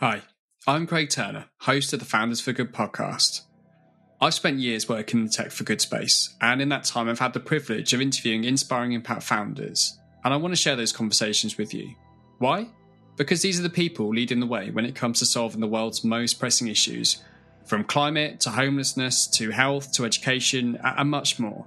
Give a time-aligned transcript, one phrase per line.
[0.00, 0.20] Hi,
[0.66, 3.40] I'm Craig Turner, host of the Founders for Good podcast.
[4.20, 7.18] I've spent years working in the tech for good space, and in that time, I've
[7.18, 11.56] had the privilege of interviewing inspiring impact founders, and I want to share those conversations
[11.56, 11.94] with you.
[12.40, 12.68] Why?
[13.16, 16.04] Because these are the people leading the way when it comes to solving the world's
[16.04, 17.24] most pressing issues,
[17.64, 21.66] from climate to homelessness to health to education and much more.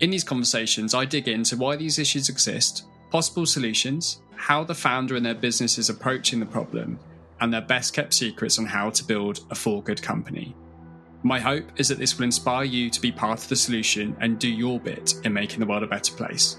[0.00, 5.16] In these conversations, I dig into why these issues exist, possible solutions, how the founder
[5.16, 6.98] and their business is approaching the problem,
[7.40, 10.54] and their best kept secrets on how to build a for good company.
[11.22, 14.38] My hope is that this will inspire you to be part of the solution and
[14.38, 16.58] do your bit in making the world a better place.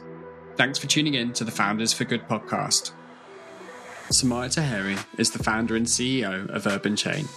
[0.55, 2.91] Thanks for tuning in to the Founders for Good podcast.
[4.11, 7.27] Somayeh Taheri is the founder and CEO of UrbanChain.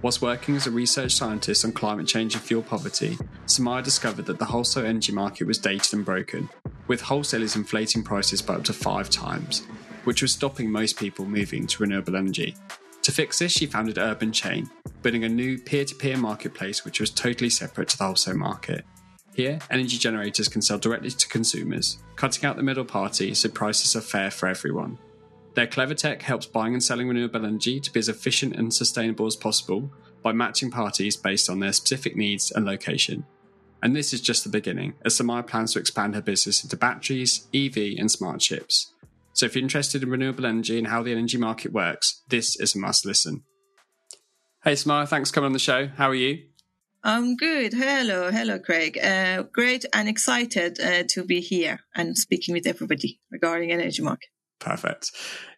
[0.00, 4.38] Whilst working as a research scientist on climate change and fuel poverty, Somayeh discovered that
[4.38, 6.48] the wholesale energy market was dated and broken,
[6.86, 9.66] with wholesalers inflating prices by up to five times,
[10.04, 12.56] which was stopping most people moving to renewable energy.
[13.02, 14.70] To fix this, she founded UrbanChain,
[15.02, 18.86] building a new peer to peer marketplace which was totally separate to the wholesale market.
[19.34, 23.94] Here, energy generators can sell directly to consumers, cutting out the middle party so prices
[23.94, 24.96] are fair for everyone.
[25.54, 29.26] Their clever tech helps buying and selling renewable energy to be as efficient and sustainable
[29.26, 33.24] as possible by matching parties based on their specific needs and location.
[33.82, 37.46] And this is just the beginning, as Somayeh plans to expand her business into batteries,
[37.54, 38.92] EV, and smart chips.
[39.34, 42.74] So if you're interested in renewable energy and how the energy market works, this is
[42.74, 43.44] a must listen.
[44.64, 45.88] Hey, Somayeh, thanks for coming on the show.
[45.88, 46.44] How are you?
[47.02, 47.74] I'm good.
[47.74, 48.96] Hello, hello, Craig.
[48.96, 54.30] Uh, great and excited uh, to be here and speaking with everybody regarding energy market.
[54.60, 55.10] Perfect.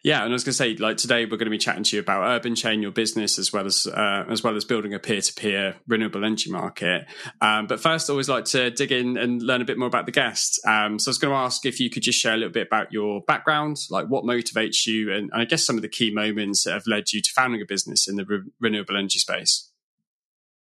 [0.03, 1.95] Yeah, and I was going to say, like today, we're going to be chatting to
[1.95, 5.21] you about UrbanChain, your business, as well as uh, as well as building a peer
[5.21, 7.05] to peer renewable energy market.
[7.39, 10.07] Um, but first, I always like to dig in and learn a bit more about
[10.07, 10.59] the guest.
[10.65, 12.67] Um, so I was going to ask if you could just share a little bit
[12.67, 16.11] about your background, like what motivates you, and, and I guess some of the key
[16.11, 19.66] moments that have led you to founding a business in the re- renewable energy space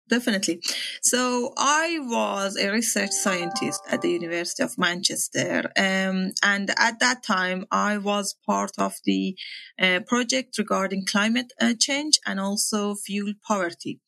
[0.08, 0.60] definitely.
[1.02, 5.70] So I was a research scientist at the University of Manchester.
[5.76, 9.36] Um, and at that time, I was part of the
[9.80, 14.00] uh, project regarding climate uh, change and also fuel poverty.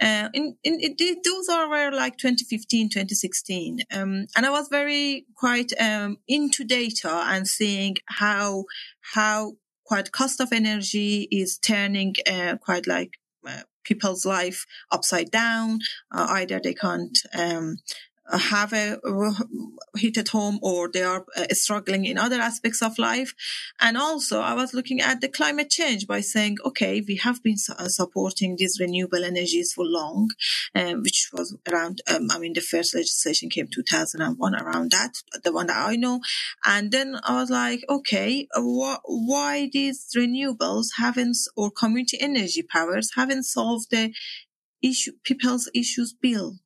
[0.00, 3.80] Uh, in, in, it, those are were like 2015, 2016.
[3.92, 8.64] Um, and I was very quite um, into data and seeing how,
[9.14, 9.52] how
[9.84, 15.80] quite cost of energy is turning uh, quite like uh, people's life upside down.
[16.10, 17.76] Uh, either they can't um,
[18.30, 18.98] have a
[19.96, 23.34] hit at home or they are uh, struggling in other aspects of life.
[23.80, 27.56] And also I was looking at the climate change by saying, okay, we have been
[27.78, 30.30] uh, supporting these renewable energies for long,
[30.74, 35.52] um, which was around, um, I mean, the first legislation came 2001 around that, the
[35.52, 36.20] one that I know.
[36.64, 43.12] And then I was like, okay, wh- why these renewables haven't, or community energy powers
[43.16, 44.14] haven't solved the
[44.82, 46.61] issue, people's issues bill?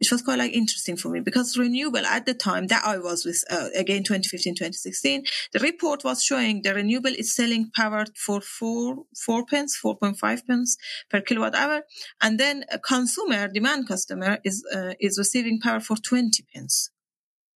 [0.00, 3.24] Which was quite like interesting for me because renewable at the time that I was
[3.24, 8.40] with, uh, again, 2015, 2016, the report was showing the renewable is selling power for
[8.40, 10.76] four, four pence, 4.5 pence
[11.10, 11.82] per kilowatt hour.
[12.20, 16.90] And then a consumer, demand customer is, uh, is receiving power for 20 pence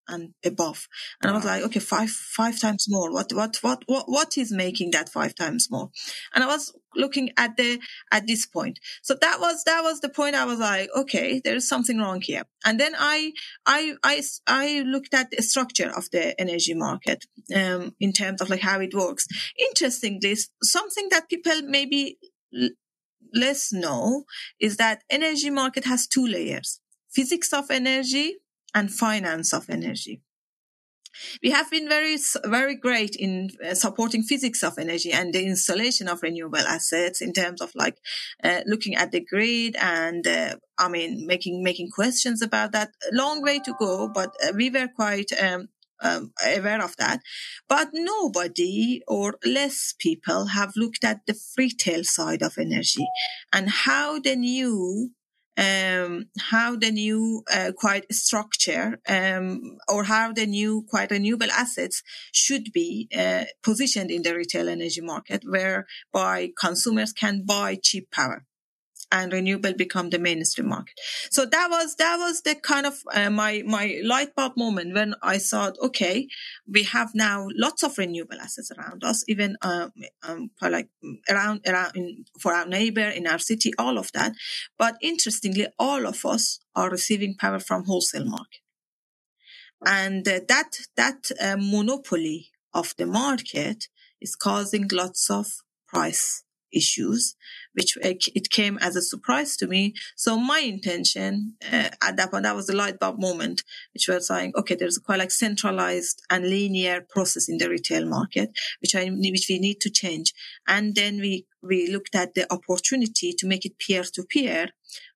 [0.08, 0.88] and above.
[1.22, 1.34] And wow.
[1.34, 3.12] I was like, okay, five, five times more.
[3.12, 5.90] What, what, what, what, what is making that five times more?
[6.34, 7.80] And I was looking at the,
[8.12, 8.78] at this point.
[9.02, 10.36] So that was, that was the point.
[10.36, 12.42] I was like, okay, there is something wrong here.
[12.64, 13.32] And then I,
[13.66, 18.50] I, I, I looked at the structure of the energy market, um, in terms of
[18.50, 19.26] like how it works.
[19.58, 22.18] Interestingly, something that people maybe
[23.34, 24.24] less know
[24.60, 26.80] is that energy market has two layers.
[27.10, 28.36] Physics of energy
[28.74, 30.20] and finance of energy.
[31.42, 36.08] We have been very, very great in uh, supporting physics of energy and the installation
[36.08, 37.98] of renewable assets in terms of like
[38.42, 42.90] uh, looking at the grid and uh, I mean making making questions about that.
[43.12, 45.68] Long way to go, but uh, we were quite um,
[46.02, 47.20] um, aware of that.
[47.68, 53.06] But nobody or less people have looked at the retail side of energy
[53.52, 55.12] and how the new
[55.56, 62.02] um, how the new uh, quite structure um, or how the new quite renewable assets
[62.32, 68.44] should be uh, positioned in the retail energy market whereby consumers can buy cheap power
[69.10, 70.94] and renewable become the mainstream market.
[71.30, 75.14] So that was that was the kind of uh, my my light bulb moment when
[75.22, 76.28] I thought, okay,
[76.70, 79.88] we have now lots of renewable assets around us, even uh,
[80.22, 80.88] um, for like
[81.28, 84.32] around around in, for our neighbor in our city, all of that.
[84.78, 88.62] But interestingly, all of us are receiving power from wholesale market,
[89.84, 93.88] and uh, that that uh, monopoly of the market
[94.20, 95.46] is causing lots of
[95.86, 96.43] price
[96.74, 97.36] issues,
[97.72, 99.94] which it came as a surprise to me.
[100.16, 103.62] So my intention uh, at that point, that was the light bulb moment,
[103.92, 108.50] which was saying, okay, there's quite like centralized and linear process in the retail market,
[108.80, 110.32] which I which we need to change.
[110.66, 114.68] And then we we looked at the opportunity to make it peer to peer,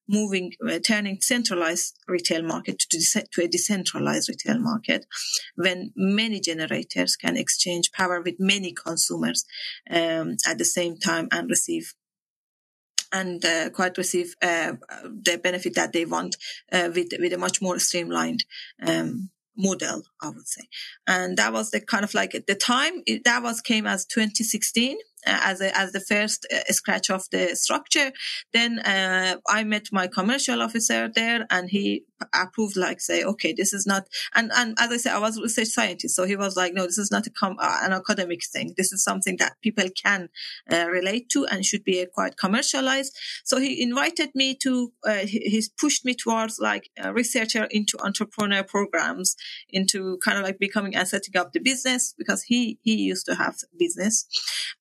[0.09, 5.07] moving, uh, turning centralized retail market to, de- to a decentralized retail market
[5.57, 9.45] when many generators can exchange power with many consumers
[9.91, 11.95] um, at the same time and receive
[13.11, 14.73] and uh, quite receive uh,
[15.03, 16.37] the benefit that they want
[16.73, 18.45] uh, with with a much more streamlined
[18.87, 20.63] um, model, I would say.
[21.07, 25.61] And that was the kind of like the time that was came as 2016 as
[25.61, 28.12] a, as the first uh, scratch of the structure.
[28.53, 32.05] Then uh, I met my commercial officer there, and he
[32.35, 34.09] approved like say, okay, this is not.
[34.35, 36.85] And and as I said, I was a research scientist, so he was like, no,
[36.87, 38.75] this is not com- uh, an academic thing.
[38.76, 40.29] This is something that people can
[40.73, 43.17] uh, relate to and should be quite commercialized.
[43.44, 44.93] So he invited me to.
[45.05, 49.37] Uh, he, he's pushed me towards like a researcher into entrepreneur programs,
[49.69, 53.35] into kind of like becoming and setting up the business because he he used to
[53.35, 54.26] have business,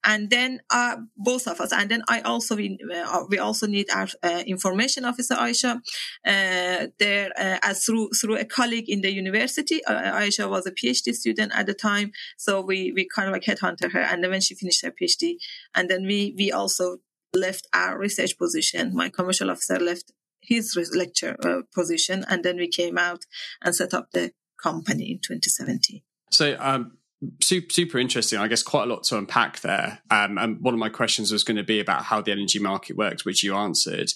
[0.03, 3.89] and then uh, both of us, and then I also we, uh, we also need
[3.91, 5.81] our uh, information officer Aisha
[6.25, 6.87] uh,
[7.35, 9.83] there uh, as through through a colleague in the university.
[9.85, 13.43] Uh, Aisha was a PhD student at the time, so we we kind of like
[13.43, 15.35] headhunted her, and then when she finished her PhD,
[15.75, 16.97] and then we we also
[17.33, 18.95] left our research position.
[18.95, 21.35] My commercial officer left his lecture
[21.73, 23.25] position, and then we came out
[23.61, 24.31] and set up the
[24.61, 26.01] company in 2017.
[26.31, 26.97] So um,
[27.41, 28.39] super, super interesting.
[28.39, 29.99] I guess quite a lot to unpack there.
[30.11, 32.95] Um, and one of my questions was going to be about how the energy market
[32.95, 34.11] works, which you answered.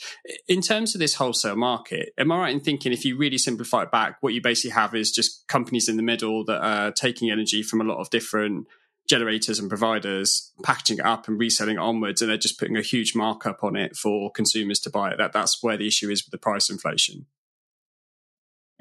[0.48, 3.84] In terms of this wholesale market, am I right in thinking if you really simplify
[3.84, 7.32] it back, what you basically have is just companies in the middle that are taking
[7.32, 8.68] energy from a lot of different
[9.10, 12.82] generators and providers, packaging it up and reselling it onwards, and they're just putting a
[12.82, 15.18] huge markup on it for consumers to buy it.
[15.18, 17.26] That that's where the issue is with the price inflation.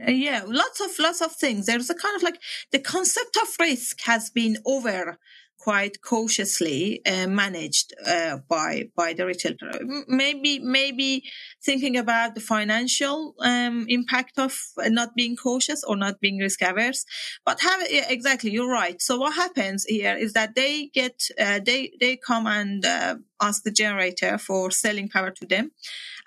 [0.07, 1.67] Uh, yeah, lots of lots of things.
[1.67, 2.41] There's a kind of like
[2.73, 5.19] the concept of risk has been over
[5.61, 9.73] quite cautiously uh, managed uh, by by the retailer.
[10.09, 11.25] Maybe maybe
[11.63, 17.05] thinking about the financial um, impact of not being cautious or not being risk averse.
[17.45, 19.01] But have exactly, you're right.
[19.03, 23.63] So what happens here is that they get uh, they they come and uh, ask
[23.63, 25.73] the generator for selling power to them,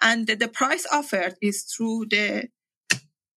[0.01, 2.49] and the price offered is through the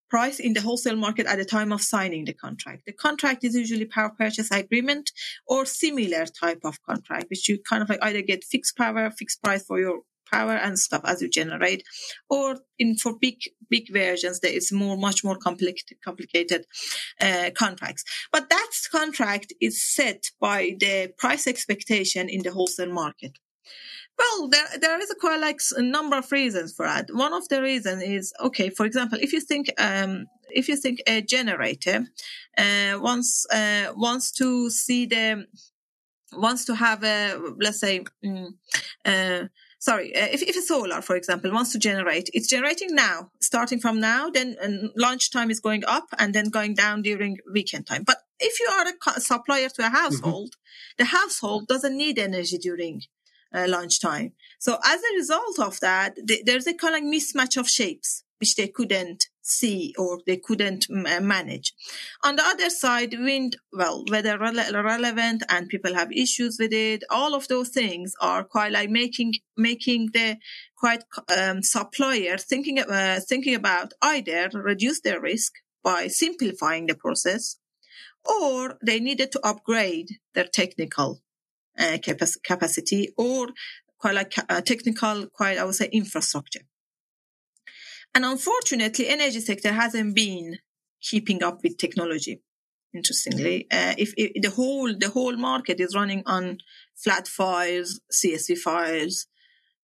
[0.08, 2.82] price in the wholesale market at the time of signing the contract.
[2.87, 5.11] The contract is usually power purchase agreement
[5.47, 9.43] or similar type of contract, which you kind of like either get fixed power, fixed
[9.43, 10.00] price for your
[10.31, 11.85] power and stuff as you generate,
[12.29, 13.37] or in for big
[13.70, 16.67] big versions there is more much more complicated complicated
[17.20, 18.05] uh, contracts.
[18.32, 23.38] But that contract is set by the price expectation in the wholesale market.
[24.19, 27.09] Well, there, there is a quite like a number of reasons for that.
[27.13, 31.01] One of the reasons is, okay, for example, if you think, um, if you think
[31.07, 32.07] a generator,
[32.57, 35.47] uh, wants, uh, wants to see the,
[36.33, 38.49] wants to have a, let's say, mm,
[39.05, 39.49] uh,
[39.79, 43.81] sorry, uh, if, if a solar, for example, wants to generate, it's generating now, starting
[43.81, 44.57] from now, then
[44.97, 48.03] launch time is going up and then going down during weekend time.
[48.05, 48.87] But if you are
[49.17, 49.95] a supplier to a mm-hmm.
[49.95, 50.95] household, mm-hmm.
[50.99, 53.03] the household doesn't need energy during
[53.54, 54.32] uh, lunchtime.
[54.58, 58.69] So as a result of that, there's a kind of mismatch of shapes which they
[58.69, 61.72] couldn't see or they couldn't uh, manage.
[62.22, 67.05] On the other side, wind, well, weather rele- relevant and people have issues with it.
[67.08, 70.36] All of those things are quite like making, making the
[70.76, 77.56] quite, um, supplier thinking, uh, thinking about either reduce their risk by simplifying the process
[78.24, 81.22] or they needed to upgrade their technical
[82.43, 83.49] capacity or
[83.99, 86.61] quite like uh, technical, quite I would say infrastructure.
[88.15, 90.59] And unfortunately, energy sector hasn't been
[91.03, 92.41] keeping up with technology.
[92.95, 96.59] Interestingly, uh, if, if, the whole the whole market is running on
[96.95, 99.27] flat files, CSV files,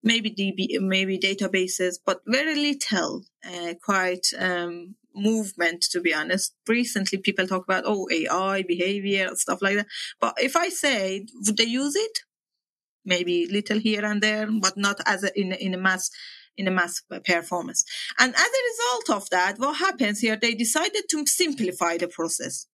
[0.03, 6.55] maybe DB, maybe databases, but very little, uh, quite um, movement, to be honest.
[6.69, 9.87] Recently, people talk about, oh, AI, behavior, stuff like that.
[10.21, 12.21] But if I say, would they use it?
[13.05, 16.11] Maybe little here and there, but not as a, in, in a mass,
[16.57, 17.85] in a mass performance.
[18.19, 20.37] And as a result of that, what happens here?
[20.37, 22.67] They decided to simplify the process.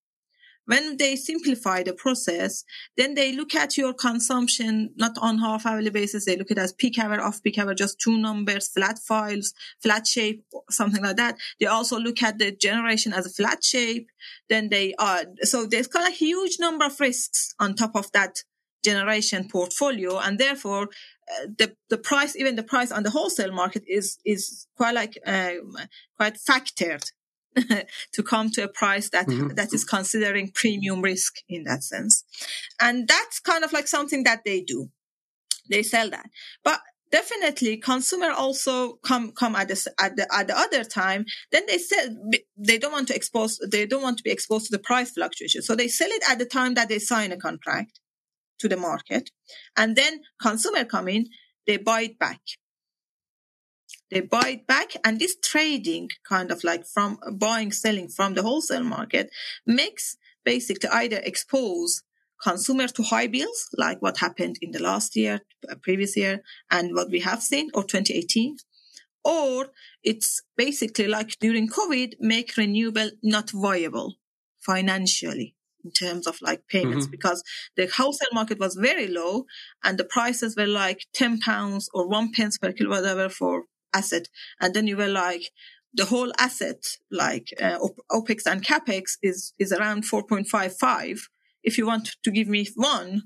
[0.68, 2.66] When they simplify the process,
[2.98, 6.26] then they look at your consumption not on half hourly basis.
[6.26, 10.06] They look at as peak hour, off peak hour, just two numbers, flat files, flat
[10.06, 11.38] shape, something like that.
[11.60, 14.10] They also look at the generation as a flat shape.
[14.50, 18.44] Then they are, so there's kind of huge number of risks on top of that
[18.84, 23.84] generation portfolio, and therefore uh, the the price, even the price on the wholesale market,
[23.88, 25.54] is is quite like uh,
[26.18, 27.12] quite factored
[28.14, 29.56] to come to a price that, mm-hmm.
[29.56, 32.24] that is considering premium risk in that sense.
[32.80, 34.90] And that's kind of like something that they do.
[35.70, 36.30] They sell that.
[36.64, 36.80] But
[37.12, 41.78] definitely consumer also come come at the at the at the other time then they
[41.78, 42.06] sell
[42.58, 45.62] they don't want to expose they don't want to be exposed to the price fluctuation
[45.62, 48.00] so they sell it at the time that they sign a contract
[48.60, 49.30] to the market
[49.78, 51.28] and then consumer come in
[51.66, 52.42] they buy it back
[54.12, 58.44] they buy it back and this trading kind of like from buying selling from the
[58.44, 59.30] wholesale market
[59.66, 62.04] makes basically either expose
[62.42, 66.94] consumer to high bills like what happened in the last year uh, previous year and
[66.94, 68.58] what we have seen or 2018
[69.26, 69.68] or
[70.04, 74.16] it's basically like during covid make renewable not viable
[74.60, 77.12] financially in terms of like payments mm-hmm.
[77.12, 77.44] because
[77.76, 79.46] the wholesale market was very low
[79.84, 84.28] and the prices were like 10 pounds or one pence per kilowatt hour for asset.
[84.60, 85.52] And then you were like,
[85.94, 87.80] the whole asset, like uh,
[88.12, 91.20] OPEX and CAPEX is, is around 4.55.
[91.64, 93.24] If you want to give me one,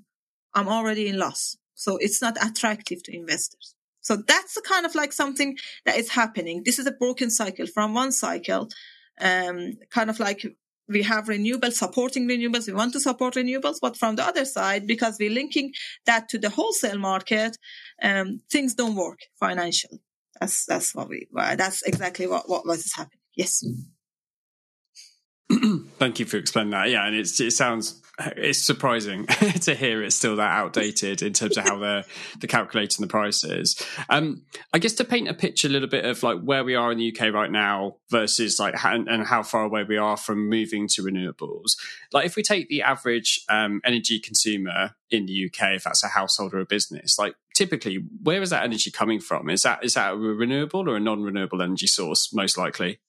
[0.53, 1.57] I'm already in loss.
[1.75, 3.75] So it's not attractive to investors.
[4.01, 6.63] So that's the kind of like something that is happening.
[6.65, 8.69] This is a broken cycle from one cycle,
[9.19, 10.45] um, kind of like
[10.87, 12.67] we have renewables supporting renewables.
[12.67, 15.71] We want to support renewables, but from the other side, because we're linking
[16.05, 17.57] that to the wholesale market,
[18.01, 20.01] um, things don't work financially.
[20.39, 21.27] That's that's what we.
[21.33, 23.19] That's exactly what what was happening.
[23.35, 23.63] Yes.
[25.99, 26.89] Thank you for explaining that.
[26.89, 28.00] Yeah, and it's it sounds
[28.37, 29.25] it's surprising
[29.61, 32.03] to hear it's still that outdated in terms of how they're
[32.39, 33.81] they're calculating the prices.
[34.09, 36.91] Um, I guess to paint a picture a little bit of like where we are
[36.91, 40.49] in the UK right now versus like how, and how far away we are from
[40.49, 41.71] moving to renewables.
[42.11, 46.07] Like if we take the average um, energy consumer in the UK, if that's a
[46.07, 49.49] household or a business, like typically where is that energy coming from?
[49.49, 52.99] Is that is that a renewable or a non-renewable energy source most likely?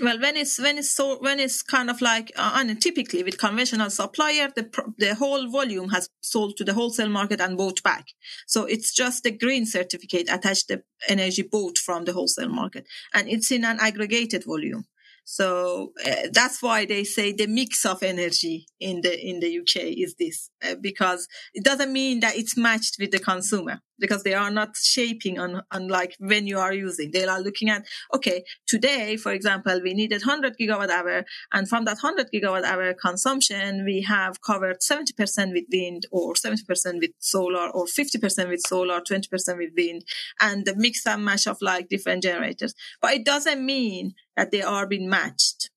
[0.00, 3.38] Well when it's when it's so when it's kind of like uh, and typically with
[3.38, 8.06] conventional supplier the the whole volume has sold to the wholesale market and bought back.
[8.46, 12.86] So it's just the green certificate attached the energy bought from the wholesale market.
[13.12, 14.84] And it's in an aggregated volume
[15.24, 19.94] so uh, that's why they say the mix of energy in the in the UK
[19.96, 24.34] is this uh, because it doesn't mean that it's matched with the consumer because they
[24.34, 27.10] are not shaping on, on like when you are using.
[27.12, 31.24] They are looking at, okay, today, for example, we needed 100 gigawatt hour.
[31.52, 37.00] And from that 100 gigawatt hour consumption, we have covered 70% with wind or 70%
[37.00, 40.04] with solar or 50% with solar, 20% with wind
[40.40, 42.74] and the mix and match of like different generators.
[43.00, 45.70] But it doesn't mean that they are being matched.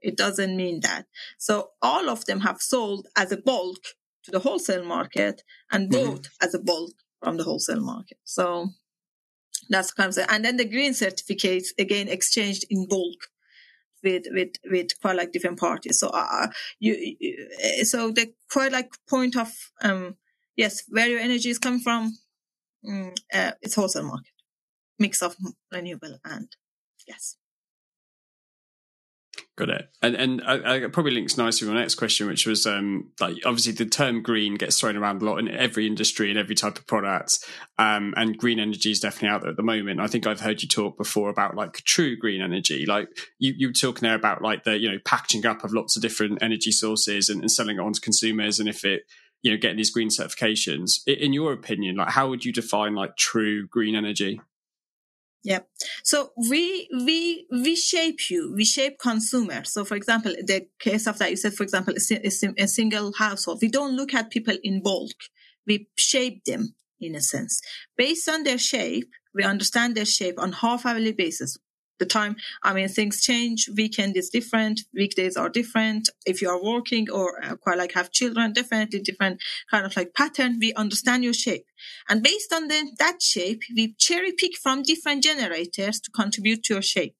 [0.00, 1.06] It doesn't mean that.
[1.38, 3.82] So all of them have sold as a bulk
[4.24, 6.04] to the wholesale market and mm-hmm.
[6.04, 6.46] bought mm-hmm.
[6.46, 8.18] as a bulk from the wholesale market.
[8.24, 8.68] So
[9.68, 13.28] that's kind of, and then the green certificates again exchanged in bulk
[14.02, 15.98] with with with quite like different parties.
[15.98, 19.50] So uh, you, you so the quite like point of
[19.82, 20.16] um
[20.56, 22.16] yes where your energy is coming from,
[22.86, 24.32] uh, it's wholesale market
[24.98, 25.36] mix of
[25.72, 26.48] renewable and
[27.06, 27.36] yes.
[29.56, 29.88] Got it.
[30.02, 33.36] And and I, I probably links nicely to my next question, which was um, like
[33.46, 36.76] obviously the term green gets thrown around a lot in every industry and every type
[36.76, 37.38] of product.
[37.78, 40.00] Um, and green energy is definitely out there at the moment.
[40.00, 42.84] I think I've heard you talk before about like true green energy.
[42.84, 43.08] Like
[43.38, 46.02] you you were talking there about like the you know packaging up of lots of
[46.02, 49.04] different energy sources and, and selling it on to consumers, and if it
[49.40, 51.00] you know getting these green certifications.
[51.06, 54.38] In your opinion, like how would you define like true green energy?
[55.46, 55.60] Yeah.
[56.02, 58.52] So we we we shape you.
[58.56, 59.72] We shape consumers.
[59.72, 63.60] So for example, the case of that you said, for example, a, a single household.
[63.62, 65.14] We don't look at people in bulk.
[65.64, 67.62] We shape them in a sense
[67.96, 69.08] based on their shape.
[69.34, 71.56] We understand their shape on half hourly basis
[71.98, 72.36] the time.
[72.62, 73.68] I mean, things change.
[73.76, 74.80] Weekend is different.
[74.94, 76.10] Weekdays are different.
[76.26, 80.14] If you are working or uh, quite like have children, definitely different kind of like
[80.14, 80.58] pattern.
[80.60, 81.66] We understand your shape.
[82.08, 86.74] And based on the, that shape, we cherry pick from different generators to contribute to
[86.74, 87.14] your shape.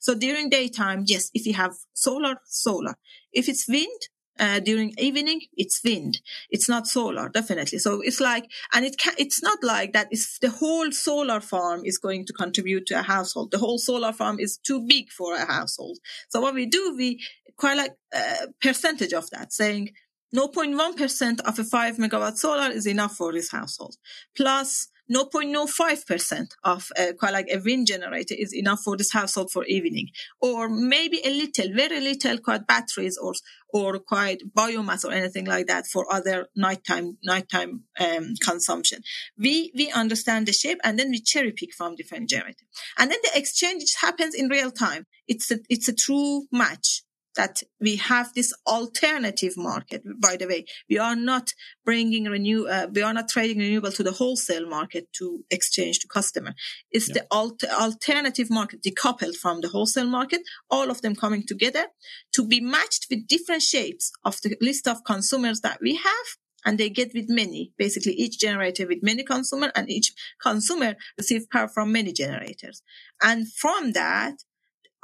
[0.00, 2.94] So during daytime, yes, if you have solar, solar.
[3.32, 4.00] If it's wind,
[4.40, 6.20] uh, during evening, it's wind.
[6.48, 7.78] It's not solar, definitely.
[7.78, 10.08] So it's like, and it can, it's not like that.
[10.10, 13.50] It's the whole solar farm is going to contribute to a household.
[13.50, 15.98] The whole solar farm is too big for a household.
[16.30, 17.20] So what we do, we
[17.56, 19.90] quite like a percentage of that saying
[20.34, 23.96] 0.1% of a five megawatt solar is enough for this household.
[24.36, 29.64] Plus 0.05% of uh, quite like a wind generator is enough for this household for
[29.64, 30.08] evening.
[30.40, 33.34] Or maybe a little very little quite batteries or
[33.72, 39.02] or quite biomass or anything like that for other nighttime nighttime um, consumption.
[39.38, 42.64] We we understand the shape and then we cherry pick from different generator.
[42.98, 45.06] And then the exchange happens in real time.
[45.26, 47.02] It's a it's a true match
[47.40, 50.02] that we have this alternative market.
[50.20, 51.46] By the way, we are not
[51.86, 56.08] bringing renew, uh, we are not trading renewable to the wholesale market to exchange to
[56.08, 56.52] customer.
[56.90, 57.14] It's yeah.
[57.14, 61.86] the alt- alternative market decoupled from the wholesale market, all of them coming together
[62.34, 66.26] to be matched with different shapes of the list of consumers that we have
[66.66, 71.48] and they get with many, basically each generator with many consumer and each consumer receive
[71.48, 72.82] power from many generators.
[73.22, 74.34] And from that,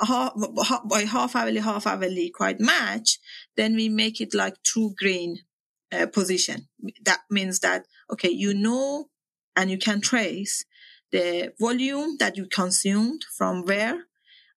[0.01, 0.33] half,
[0.89, 3.19] by half hourly, half hourly quite match,
[3.57, 5.41] then we make it like true green
[5.93, 6.69] uh, position.
[7.05, 9.09] That means that, okay, you know,
[9.55, 10.65] and you can trace
[11.13, 14.05] the volume that you consumed from where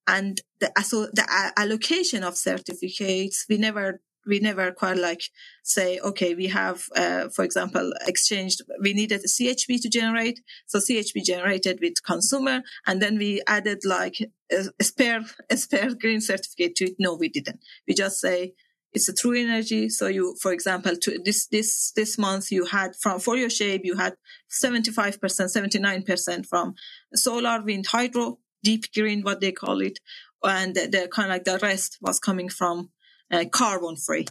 [0.08, 3.46] and the, so the allocation of certificates.
[3.48, 5.24] We never we never quite like
[5.64, 10.42] say, okay, we have, uh, for example, exchanged, we needed a CHP to generate.
[10.68, 14.18] So CHP generated with consumer and then we added like
[14.52, 16.96] a, a spare, a spare green certificate to it.
[17.00, 17.60] No, we didn't.
[17.88, 18.54] We just say,
[18.92, 19.90] it's a true energy.
[19.90, 23.82] So you, for example, to this, this, this month you had from, for your shape,
[23.84, 24.16] you had
[24.50, 26.74] 75%, 79% from
[27.14, 30.00] solar, wind, hydro, deep green, what they call it.
[30.44, 32.90] And the, the kind of like the rest was coming from
[33.32, 34.26] uh, carbon free,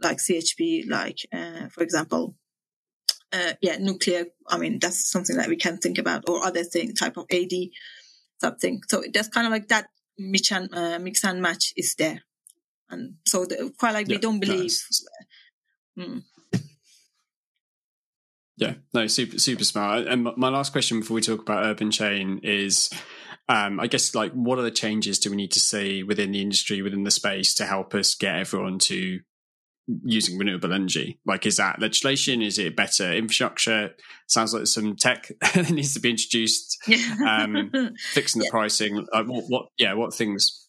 [0.00, 2.36] like CHP, like, uh, for example,
[3.32, 4.26] uh, yeah, nuclear.
[4.48, 7.52] I mean, that's something that we can think about or other thing, type of AD
[8.40, 8.80] something.
[8.88, 9.88] So that's kind of like that
[10.18, 12.22] mix and, uh, mix and match is there.
[12.88, 14.62] And so the, quite like yeah, we don't believe.
[14.62, 15.06] Nice.
[15.98, 16.24] Mm.
[18.58, 20.06] Yeah, no, super, super smart.
[20.06, 22.90] And my last question before we talk about UrbanChain is,
[23.48, 26.42] um, I guess like what are the changes do we need to see within the
[26.42, 29.20] industry, within the space to help us get everyone to
[30.02, 31.20] using renewable energy?
[31.24, 32.42] Like, is that legislation?
[32.42, 33.94] Is it better infrastructure?
[34.26, 36.78] Sounds like some tech that needs to be introduced.
[37.26, 37.70] Um,
[38.12, 38.50] fixing the yeah.
[38.50, 39.06] pricing.
[39.12, 40.66] Uh, what, what, Yeah, what things?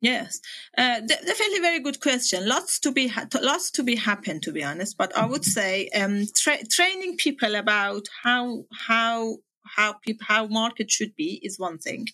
[0.00, 0.40] Yes,
[0.76, 2.48] uh, definitely very good question.
[2.48, 4.98] Lots to be ha- lots to be happen, to be honest.
[4.98, 9.36] But I would say um, tra- training people about how how
[9.76, 12.06] how people how market should be is one thing.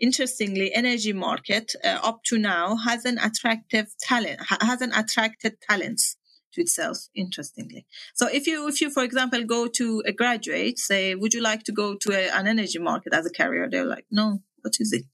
[0.00, 6.16] Interestingly energy market uh, up to now has an attractive talent hasn't attracted talents
[6.52, 7.86] to itself interestingly.
[8.14, 11.64] So if you if you for example go to a graduate say would you like
[11.64, 13.68] to go to a, an energy market as a career?
[13.70, 15.04] They're like no what is it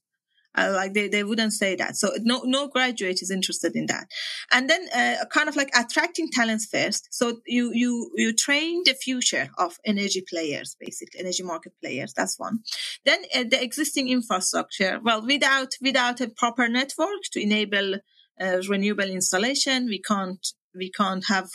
[0.57, 1.95] uh, like they, they wouldn't say that.
[1.95, 4.07] So no, no graduate is interested in that.
[4.51, 7.07] And then, uh, kind of like attracting talents first.
[7.11, 12.13] So you, you, you train the future of energy players, basically energy market players.
[12.13, 12.59] That's one.
[13.05, 14.99] Then uh, the existing infrastructure.
[15.03, 17.95] Well, without, without a proper network to enable
[18.39, 21.49] uh, renewable installation, we can't, we can't have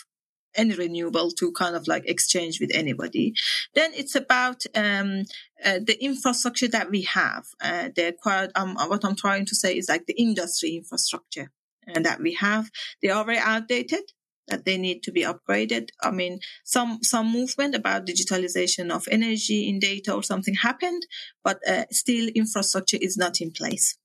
[0.54, 3.34] any renewable to kind of like exchange with anybody.
[3.74, 5.24] Then it's about um,
[5.64, 7.44] uh, the infrastructure that we have.
[7.60, 11.50] Uh, the quite, um, what I'm trying to say is like the industry infrastructure
[11.88, 12.70] uh, that we have.
[13.02, 14.02] They are very outdated.
[14.48, 15.90] That they need to be upgraded.
[16.02, 21.06] I mean, some some movement about digitalization of energy in data or something happened,
[21.44, 23.96] but uh, still infrastructure is not in place.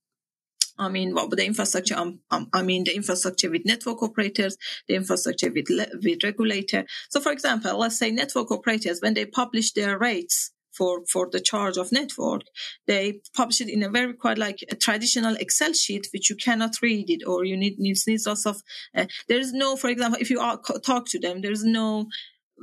[0.78, 1.96] I mean, what the infrastructure?
[1.96, 4.56] Um, um, I mean, the infrastructure with network operators,
[4.88, 5.66] the infrastructure with
[6.02, 6.84] with regulator.
[7.10, 11.40] So, for example, let's say network operators when they publish their rates for for the
[11.40, 12.42] charge of network,
[12.86, 16.82] they publish it in a very quite like a traditional Excel sheet, which you cannot
[16.82, 18.62] read it, or you need needs needs lots of.
[18.94, 22.06] Uh, there is no, for example, if you are, talk to them, there is no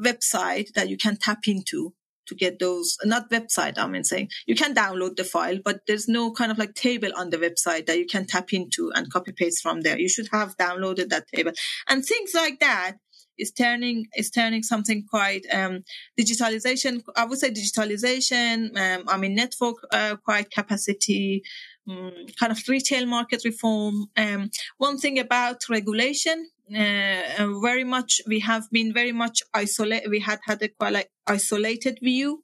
[0.04, 1.94] website that you can tap into
[2.28, 6.08] to get those not website i mean saying you can download the file but there's
[6.08, 9.32] no kind of like table on the website that you can tap into and copy
[9.32, 10.00] paste from there.
[10.00, 11.52] You should have downloaded that table.
[11.88, 12.94] And things like that
[13.38, 15.84] is turning is turning something quite um,
[16.20, 21.42] digitalization i would say digitalization um, i mean network uh, quite capacity
[21.90, 24.06] um, kind of retail market reform.
[24.16, 30.40] Um, one thing about regulation very much we have been very much isolated we had
[30.46, 32.44] had a quite like isolated view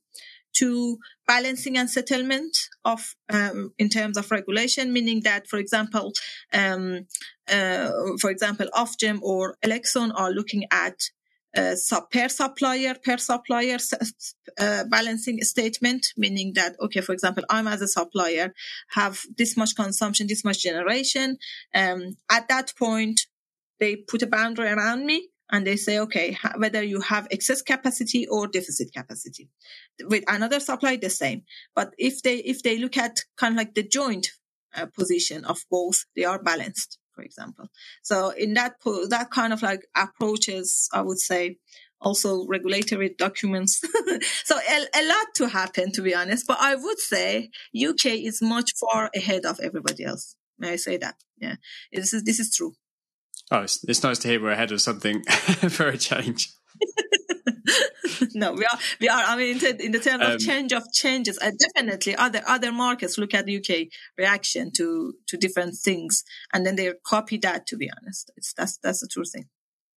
[0.54, 6.12] to balancing and settlement of um, in terms of regulation meaning that for example
[6.54, 7.06] um,
[7.52, 10.96] uh, for example ofgem or elexon are looking at
[11.58, 13.78] uh, sub per supplier per supplier
[14.60, 18.54] uh, balancing statement meaning that okay for example i'm as a supplier
[18.92, 21.38] have this much consumption this much generation.
[21.74, 23.22] Um, at that point
[23.80, 28.28] they put a boundary around me and they say, okay, whether you have excess capacity
[28.28, 29.50] or deficit capacity.
[30.04, 31.44] With another supply, the same.
[31.76, 34.28] But if they if they look at kind of like the joint
[34.76, 37.68] uh, position of both, they are balanced, for example.
[38.04, 38.76] So in that
[39.10, 41.58] that kind of like approaches, I would say,
[42.00, 43.82] also regulatory documents.
[44.44, 46.48] so a, a, lot to happen, to be honest.
[46.48, 50.36] But I would say UK is much far ahead of everybody else.
[50.58, 51.16] May I say that?
[51.38, 51.56] Yeah,
[51.92, 52.74] this is this is true.
[53.52, 55.24] Oh, it's, it's nice to hear we're ahead of something
[55.70, 56.52] for a change.
[58.34, 58.80] no, we are.
[59.00, 59.24] We are.
[59.26, 62.72] I mean, in, in the terms um, of change of changes, uh, definitely other other
[62.72, 67.66] markets look at the UK reaction to to different things, and then they copy that.
[67.68, 69.46] To be honest, it's that's that's the true thing.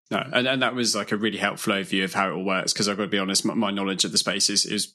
[0.10, 2.74] No, and, and that was like a really helpful overview of how it all works.
[2.74, 4.94] Because I've got to be honest, my, my knowledge of the space is, is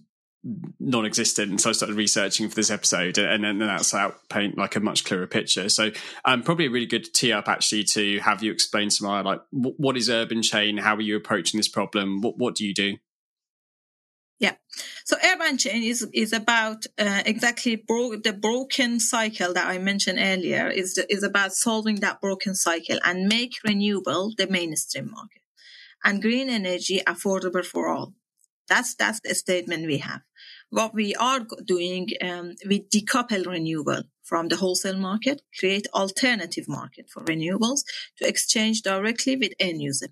[0.78, 1.60] non-existent.
[1.60, 5.04] So i started researching for this episode and then that's out paint like a much
[5.04, 5.68] clearer picture.
[5.68, 5.90] So
[6.24, 9.96] um probably a really good tee up actually to have you explain more like what
[9.96, 10.80] is UrbanChain?
[10.80, 12.20] How are you approaching this problem?
[12.20, 12.96] What what do you do?
[14.38, 14.54] Yeah.
[15.04, 20.68] So UrbanChain is is about uh, exactly bro- the broken cycle that i mentioned earlier
[20.68, 25.42] is is about solving that broken cycle and make renewable the mainstream market
[26.04, 28.12] and green energy affordable for all
[28.68, 30.22] that's that's the statement we have.
[30.70, 37.08] What we are doing, um, we decouple renewable from the wholesale market, create alternative market
[37.08, 37.84] for renewables
[38.18, 40.08] to exchange directly with end user.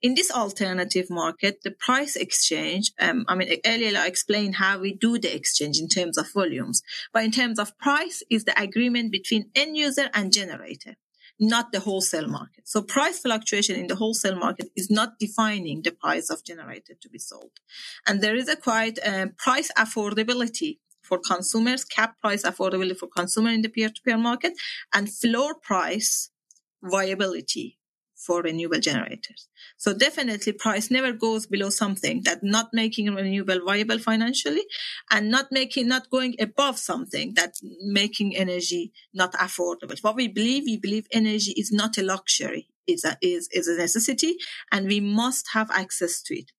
[0.00, 4.94] In this alternative market, the price exchange, um, I mean, earlier I explained how we
[4.94, 9.12] do the exchange in terms of volumes, but in terms of price is the agreement
[9.12, 10.96] between end user and generator
[11.40, 12.68] not the wholesale market.
[12.68, 17.08] So price fluctuation in the wholesale market is not defining the price of generator to
[17.08, 17.52] be sold.
[18.06, 23.50] And there is a quite uh, price affordability for consumers, cap price affordability for consumer
[23.50, 24.52] in the peer-to-peer market
[24.92, 26.30] and floor price
[26.82, 27.77] viability
[28.18, 29.48] for renewable generators.
[29.76, 34.64] So definitely price never goes below something that not making renewable viable financially
[35.10, 40.02] and not making, not going above something that making energy not affordable.
[40.02, 42.68] What we believe, we believe energy is not a luxury.
[42.86, 44.36] It's a, is, is a necessity
[44.72, 46.50] and we must have access to it.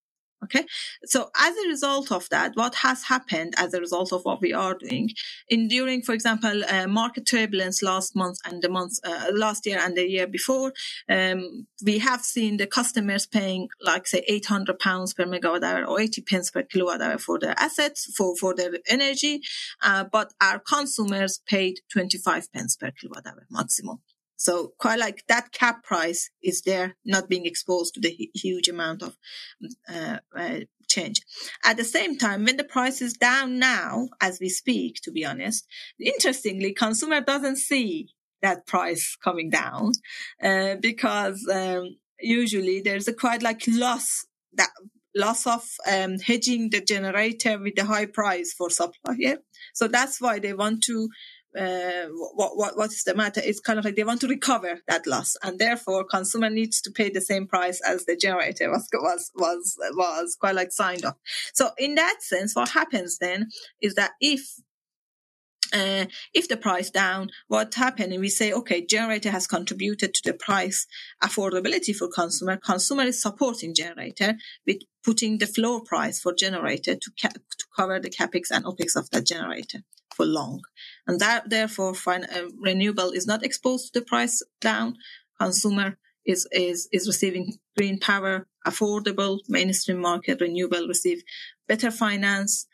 [0.43, 0.65] Okay.
[1.03, 4.53] So as a result of that, what has happened as a result of what we
[4.53, 5.09] are doing
[5.49, 9.79] in during, for example, uh, market turbulence last month and the month, uh, last year
[9.79, 10.71] and the year before,
[11.09, 15.99] um, we have seen the customers paying like say 800 pounds per megawatt hour or
[15.99, 19.41] 80 pence per kilowatt hour for their assets, for, for their energy.
[19.81, 23.99] Uh, but our consumers paid 25 pence per kilowatt hour maximum.
[24.39, 29.03] So quite like that cap price is there, not being exposed to the huge amount
[29.03, 29.17] of
[29.93, 31.21] uh, uh, change.
[31.65, 35.25] At the same time, when the price is down now, as we speak, to be
[35.25, 35.67] honest,
[35.99, 38.07] interestingly, consumer doesn't see
[38.41, 39.91] that price coming down
[40.41, 44.69] uh, because um, usually there's a quite like loss that
[45.15, 49.39] loss of um, hedging the generator with the high price for supplier.
[49.73, 51.09] So that's why they want to
[51.57, 53.41] uh, what, what what is the matter?
[53.43, 56.91] It's kind of like they want to recover that loss, and therefore consumer needs to
[56.91, 61.15] pay the same price as the generator was was was was quite like signed off.
[61.53, 63.49] So in that sense, what happens then
[63.81, 64.59] is that if
[65.73, 68.13] uh, if the price down, what happened?
[68.13, 70.87] And we say, okay, generator has contributed to the price
[71.23, 72.57] affordability for consumer.
[72.57, 77.99] Consumer is supporting generator with putting the floor price for generator to, ca- to cover
[77.99, 79.79] the capex and opex of that generator
[80.15, 80.61] for long.
[81.07, 84.95] And that therefore fin- uh, renewable is not exposed to the price down.
[85.39, 91.23] Consumer is, is, is receiving green power, affordable mainstream market, renewable receive
[91.67, 92.67] better finance,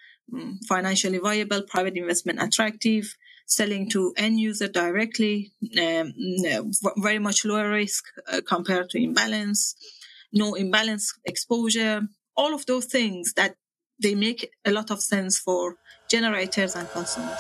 [0.68, 6.14] financially viable, private investment attractive, selling to end user directly, um,
[6.98, 9.76] very much lower risk uh, compared to imbalance,
[10.34, 12.02] no imbalance exposure,
[12.36, 13.56] all of those things that
[14.02, 15.76] they make a lot of sense for
[16.10, 17.40] generators and consumers.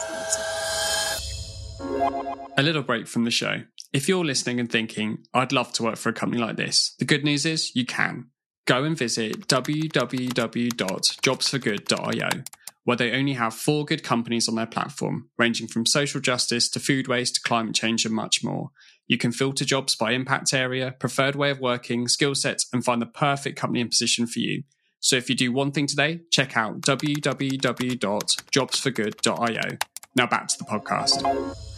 [2.58, 3.63] A little break from the show.
[3.91, 7.06] If you're listening and thinking, I'd love to work for a company like this, the
[7.06, 8.28] good news is you can.
[8.65, 12.43] Go and visit www.jobsforgood.io,
[12.86, 16.80] where they only have for good companies on their platform, ranging from social justice to
[16.80, 18.71] food waste to climate change and much more.
[19.08, 23.02] You can filter jobs by impact area, preferred way of working, skill sets, and find
[23.02, 24.63] the perfect company and position for you.
[25.00, 29.78] So if you do one thing today, check out www.jobsforgood.io.
[30.15, 31.75] Now back to the podcast.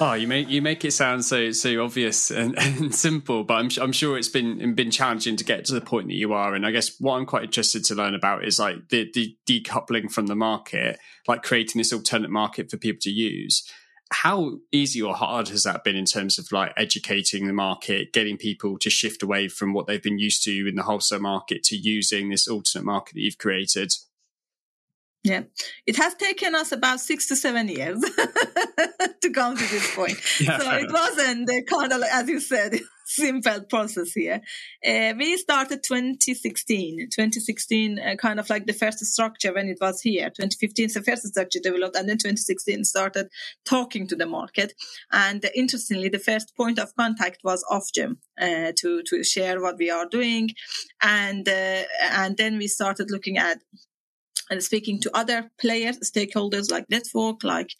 [0.00, 3.68] Oh, you make you make it sound so so obvious and, and simple, but I'm
[3.80, 6.54] I'm sure it's been been challenging to get to the point that you are.
[6.54, 10.10] And I guess what I'm quite interested to learn about is like the, the decoupling
[10.10, 13.64] from the market, like creating this alternate market for people to use.
[14.10, 18.36] how easy or hard has that been in terms of like educating the market, getting
[18.38, 21.76] people to shift away from what they've been used to in the wholesale market to
[21.76, 23.92] using this alternate market that you've created?
[25.24, 25.42] Yeah,
[25.84, 28.00] it has taken us about six to seven years
[29.20, 30.18] to come to this point.
[30.40, 34.40] Yeah, so it wasn't the kind of, as you said, simple process here.
[34.86, 37.08] Uh, we started 2016.
[37.10, 40.26] 2016, uh, kind of like the first structure when it was here.
[40.28, 43.28] 2015, the first structure developed, and then 2016 started
[43.64, 44.72] talking to the market.
[45.10, 49.78] And uh, interestingly, the first point of contact was Ofgem uh, to to share what
[49.78, 50.50] we are doing,
[51.02, 53.58] and uh, and then we started looking at
[54.50, 57.70] and speaking to other players, stakeholders like network, like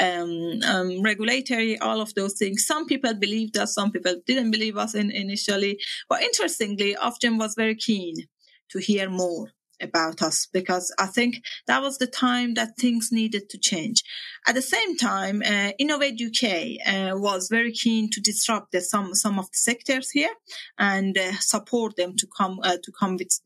[0.00, 2.66] um, um, regulatory, all of those things.
[2.66, 5.78] Some people believed us, some people didn't believe us in, initially.
[6.08, 8.14] But interestingly, Ofgem was very keen
[8.70, 9.48] to hear more
[9.80, 14.02] about us because I think that was the time that things needed to change.
[14.46, 19.14] At the same time, uh, Innovate UK uh, was very keen to disrupt the, some
[19.14, 20.34] some of the sectors here
[20.78, 23.38] and uh, support them to come uh, to come with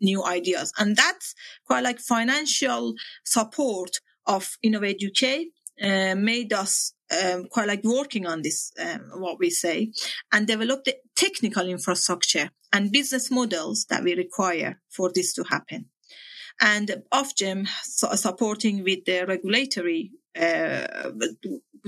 [0.00, 1.34] new ideas, and that's
[1.66, 5.46] quite like financial support of Innovate UK
[5.82, 9.92] uh, made us um, quite like working on this, um, what we say,
[10.32, 15.86] and develop the technical infrastructure and business models that we require for this to happen.
[16.60, 21.10] And Ofgem so supporting with the regulatory uh,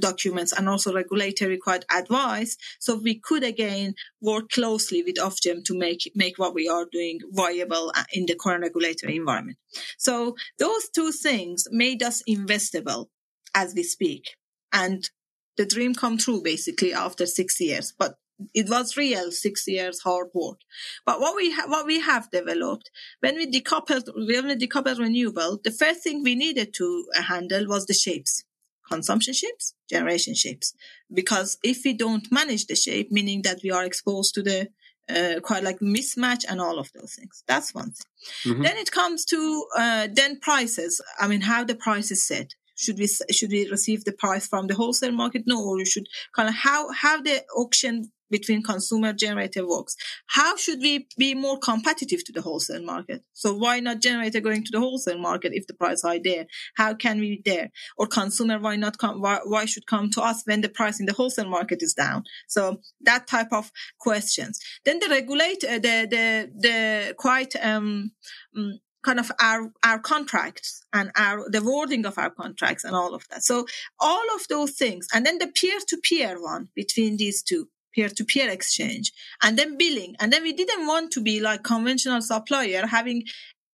[0.01, 2.57] documents and also regulatory required advice.
[2.79, 7.19] So we could again work closely with Ofgem to make make what we are doing
[7.31, 9.59] viable uh, in the current regulatory environment.
[9.99, 13.07] So those two things made us investable
[13.55, 14.37] as we speak.
[14.73, 15.09] And
[15.57, 17.93] the dream come true basically after six years.
[17.99, 18.15] But
[18.55, 20.61] it was real six years hard work.
[21.05, 25.61] But what we ha- what we have developed when we decoupled when we decoupled renewable,
[25.63, 28.45] the first thing we needed to handle was the shapes,
[28.91, 30.75] consumption shapes, generation shapes.
[31.13, 34.69] Because if we don't manage the shape, meaning that we are exposed to the
[35.15, 37.43] uh, quite like mismatch and all of those things.
[37.47, 38.53] That's one thing.
[38.53, 38.63] Mm-hmm.
[38.63, 41.01] Then it comes to uh, then prices.
[41.19, 44.67] I mean, how the price is set should we should we receive the price from
[44.67, 45.43] the wholesale market?
[45.47, 49.97] No or you should kind of how how the auction between consumer generator works.
[50.29, 53.23] How should we be more competitive to the wholesale market?
[53.33, 56.47] So why not generator going to the wholesale market if the price high there?
[56.77, 57.71] How can we be there?
[57.99, 61.07] Or consumer why not come why, why should come to us when the price in
[61.07, 62.25] the wholesale market is down?
[62.49, 64.61] So that type of questions.
[64.85, 68.13] Then the regulator uh, the the the quite um,
[68.57, 73.15] um kind of our our contracts and our the wording of our contracts and all
[73.15, 73.43] of that.
[73.43, 73.67] So
[73.99, 79.59] all of those things and then the peer-to-peer one between these two peer-to-peer exchange and
[79.59, 80.15] then billing.
[80.21, 83.25] And then we didn't want to be like conventional supplier having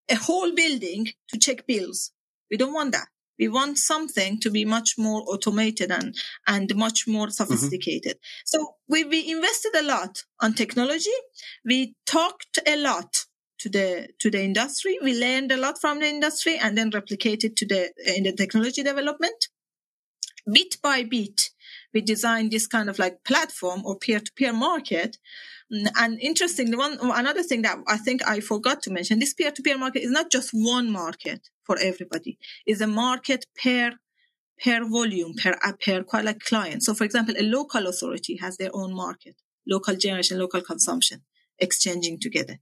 [0.08, 2.12] a whole building to check bills.
[2.50, 3.08] We don't want that.
[3.38, 6.14] We want something to be much more automated and
[6.46, 8.14] and much more sophisticated.
[8.14, 8.46] Mm-hmm.
[8.46, 11.10] so we, we invested a lot on technology.
[11.64, 13.26] We talked a lot
[13.58, 14.98] to the to the industry.
[15.02, 18.82] We learned a lot from the industry and then replicated to the in the technology
[18.82, 19.48] development.
[20.50, 21.50] Bit by bit,
[21.92, 25.18] we designed this kind of like platform or peer-to-peer market.
[25.72, 29.78] Mm, and interestingly, one another thing that I think I forgot to mention: this peer-to-peer
[29.78, 32.38] market is not just one market for everybody.
[32.64, 33.92] It's a market per
[34.62, 36.84] per volume, per uh, per quite like client.
[36.84, 39.34] So, for example, a local authority has their own market,
[39.66, 41.22] local generation, local consumption
[41.58, 42.58] exchanging together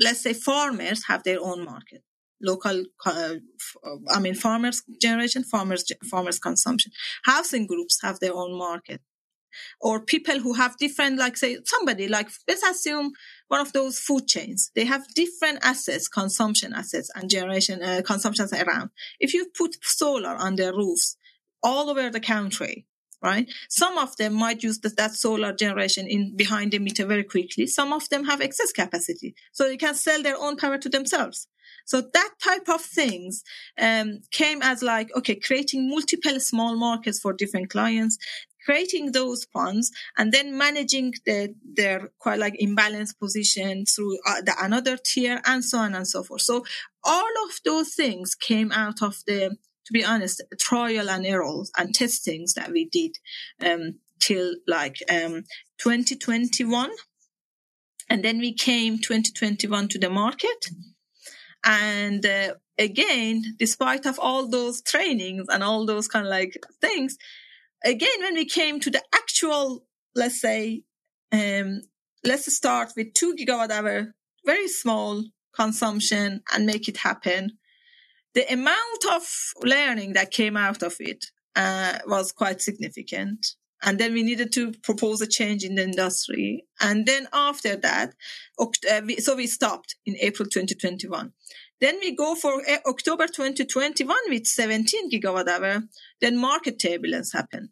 [0.00, 2.02] let's say farmers have their own market.
[2.42, 3.34] Local uh,
[4.10, 6.92] i mean farmers generation farmers farmers consumption.
[7.24, 9.00] Housing groups have their own market.
[9.80, 13.12] Or people who have different like say somebody like let's assume
[13.48, 14.70] one of those food chains.
[14.74, 18.90] They have different assets consumption assets and generation uh, consumptions around.
[19.18, 21.16] If you put solar on their roofs
[21.62, 22.86] all over the country
[23.22, 23.50] right?
[23.68, 27.66] Some of them might use the, that solar generation in behind the meter very quickly.
[27.66, 31.46] Some of them have excess capacity, so they can sell their own power to themselves.
[31.86, 33.42] So that type of things
[33.78, 38.18] um, came as like okay, creating multiple small markets for different clients,
[38.64, 44.54] creating those funds, and then managing the, their quite like imbalanced position through uh, the
[44.60, 46.42] another tier, and so on and so forth.
[46.42, 46.64] So
[47.04, 49.56] all of those things came out of the
[49.86, 53.16] to be honest, trial and errors and testings that we did
[53.64, 55.44] um, till like um,
[55.78, 56.90] 2021.
[58.08, 60.66] And then we came 2021 to the market.
[61.64, 67.16] And uh, again, despite of all those trainings and all those kind of like things,
[67.84, 70.82] again, when we came to the actual, let's say,
[71.32, 71.82] um,
[72.24, 74.14] let's start with two gigawatt hour,
[74.44, 75.22] very small
[75.54, 77.58] consumption and make it happen
[78.34, 79.22] the amount of
[79.62, 83.54] learning that came out of it uh, was quite significant.
[83.82, 86.64] And then we needed to propose a change in the industry.
[86.80, 88.12] And then after that,
[88.60, 91.32] uh, so we stopped in April 2021.
[91.80, 95.82] Then we go for uh, October 2021 with 17 gigawatt hour.
[96.20, 97.70] Then market turbulence happened.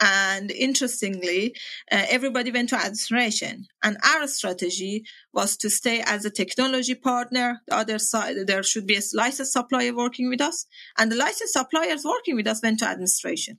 [0.00, 1.54] And interestingly,
[1.90, 3.66] uh, everybody went to administration.
[3.82, 7.60] And our strategy was to stay as a technology partner.
[7.68, 10.66] The other side, there should be a licensed supplier working with us.
[10.98, 13.58] And the licensed suppliers working with us went to administration.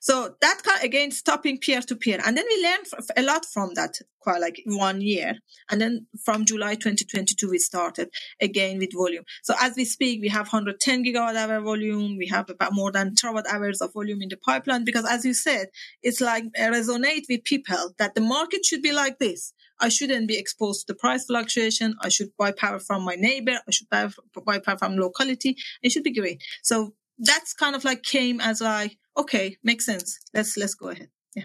[0.00, 3.94] So that again stopping peer to peer, and then we learned a lot from that,
[4.20, 5.34] quite like one year,
[5.70, 8.08] and then from July 2022 we started
[8.40, 9.24] again with volume.
[9.42, 12.16] So as we speak, we have 110 gigawatt hour volume.
[12.16, 15.34] We have about more than terawatt hours of volume in the pipeline because, as you
[15.34, 15.68] said,
[16.02, 19.52] it's like uh, resonate with people that the market should be like this.
[19.80, 21.94] I shouldn't be exposed to the price fluctuation.
[22.02, 23.52] I should buy power from my neighbor.
[23.66, 24.08] I should buy,
[24.44, 25.56] buy power from locality.
[25.82, 26.42] It should be great.
[26.62, 30.18] So that's kind of like came as like okay, makes sense.
[30.32, 31.08] Let's let's go ahead.
[31.34, 31.44] Yeah.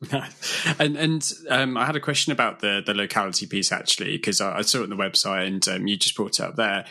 [0.78, 4.58] and and um, I had a question about the the locality piece actually because I,
[4.58, 6.86] I, saw it on the website and um, you just brought it up there.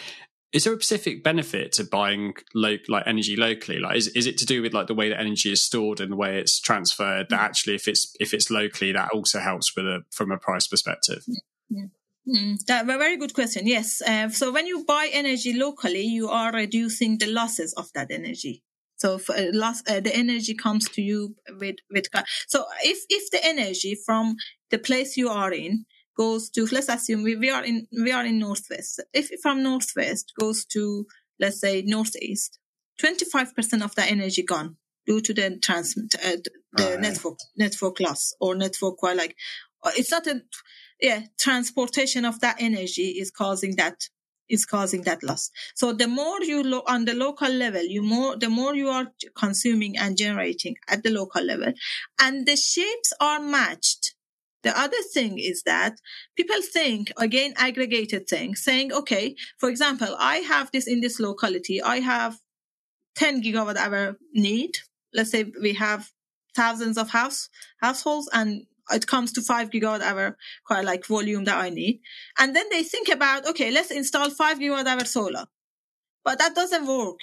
[0.54, 3.80] Is there a specific benefit to buying lo- like energy locally?
[3.80, 6.12] Like, is is it to do with like the way that energy is stored and
[6.12, 7.28] the way it's transferred?
[7.30, 7.44] That mm.
[7.44, 11.24] actually, if it's if it's locally, that also helps with a from a price perspective.
[11.70, 11.86] Yeah.
[12.28, 13.68] Mm, that a very good question.
[13.68, 14.02] Yes.
[14.02, 18.64] Uh, so when you buy energy locally, you are reducing the losses of that energy.
[18.98, 22.06] So for, uh, loss, uh, the energy comes to you with, with,
[22.48, 24.36] so if, if the energy from
[24.72, 25.86] the place you are in
[26.18, 29.02] goes to, let's assume we, we are in, we are in Northwest.
[29.14, 31.06] If from Northwest goes to,
[31.40, 32.60] let's say, Northeast,
[33.02, 36.38] 25% of that energy gone due to the transmit, uh,
[36.74, 37.00] the right.
[37.00, 39.36] network, network loss or network, like,
[39.84, 40.42] uh, it's not a,
[41.02, 44.10] yeah, transportation of that energy is causing that
[44.50, 45.52] is causing that loss.
[45.76, 49.08] So the more you lo- on the local level, you more the more you are
[49.36, 51.74] consuming and generating at the local level,
[52.20, 54.16] and the shapes are matched.
[54.64, 56.00] The other thing is that
[56.36, 61.82] people think again aggregated thing, saying, okay, for example, I have this in this locality,
[61.82, 62.40] I have
[63.16, 64.78] 10 gigawatt hour need.
[65.14, 66.12] Let's say we have
[66.56, 67.50] thousands of house
[67.82, 72.02] households and it comes to five gigawatt hour quite like volume that I need.
[72.38, 75.46] And then they think about, okay, let's install five gigawatt hour solar.
[76.24, 77.20] But that doesn't work.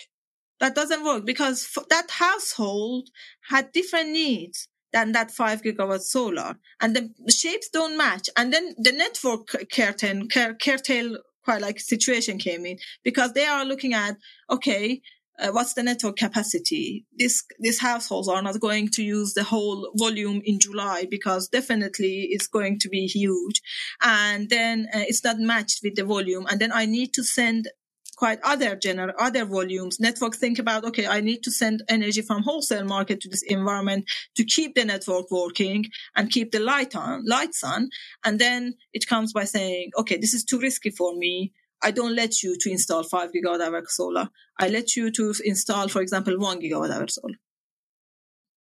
[0.60, 3.10] That doesn't work because that household
[3.50, 8.28] had different needs than that five gigawatt solar and the shapes don't match.
[8.36, 13.92] And then the network curtain, curtail quite like situation came in because they are looking
[13.92, 14.16] at,
[14.50, 15.02] okay,
[15.38, 17.04] uh, what's the network capacity?
[17.18, 22.28] This, these households are not going to use the whole volume in July because definitely
[22.30, 23.60] it's going to be huge.
[24.02, 26.46] And then uh, it's not matched with the volume.
[26.48, 27.68] And then I need to send
[28.16, 29.98] quite other general, other volumes.
[30.00, 34.04] Network think about, okay, I need to send energy from wholesale market to this environment
[34.36, 37.90] to keep the network working and keep the light on, lights on.
[38.24, 41.52] And then it comes by saying, okay, this is too risky for me.
[41.82, 44.30] I don't let you to install five gigawatt hour solar.
[44.58, 47.36] I let you to install, for example, one gigawatt hour solar.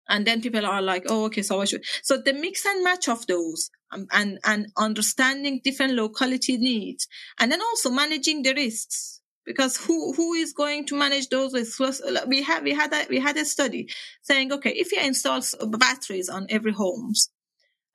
[0.07, 1.83] And then people are like, oh, okay, so I should.
[2.03, 7.07] So the mix and match of those um, and, and understanding different locality needs
[7.39, 12.01] and then also managing the risks because who, who is going to manage those risks?
[12.27, 13.89] We have, we had a, we had a study
[14.21, 17.29] saying, okay, if you install batteries on every homes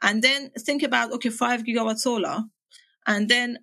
[0.03, 2.41] and then think about, okay, five gigawatt solar
[3.07, 3.59] and then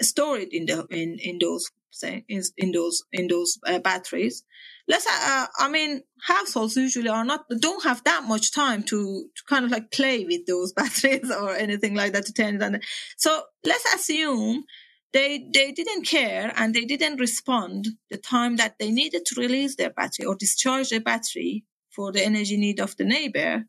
[0.00, 4.44] store it in the in in those say in, in those in those uh, batteries.
[4.88, 9.42] Let's uh, i mean households usually are not don't have that much time to, to
[9.48, 12.80] kind of like play with those batteries or anything like that to turn it on.
[13.16, 14.64] So let's assume
[15.12, 19.76] they they didn't care and they didn't respond the time that they needed to release
[19.76, 23.66] their battery or discharge their battery for the energy need of the neighbor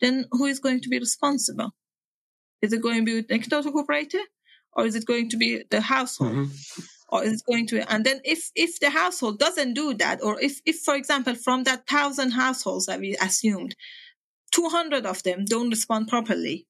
[0.00, 1.70] then who is going to be responsible?
[2.62, 4.20] Is it going to be the network operator
[4.78, 6.32] or is it going to be the household?
[6.32, 6.82] Mm-hmm.
[7.08, 10.40] Or is it going to, and then if, if the household doesn't do that, or
[10.40, 13.74] if, if, for example, from that thousand households that we assumed,
[14.52, 16.68] 200 of them don't respond properly.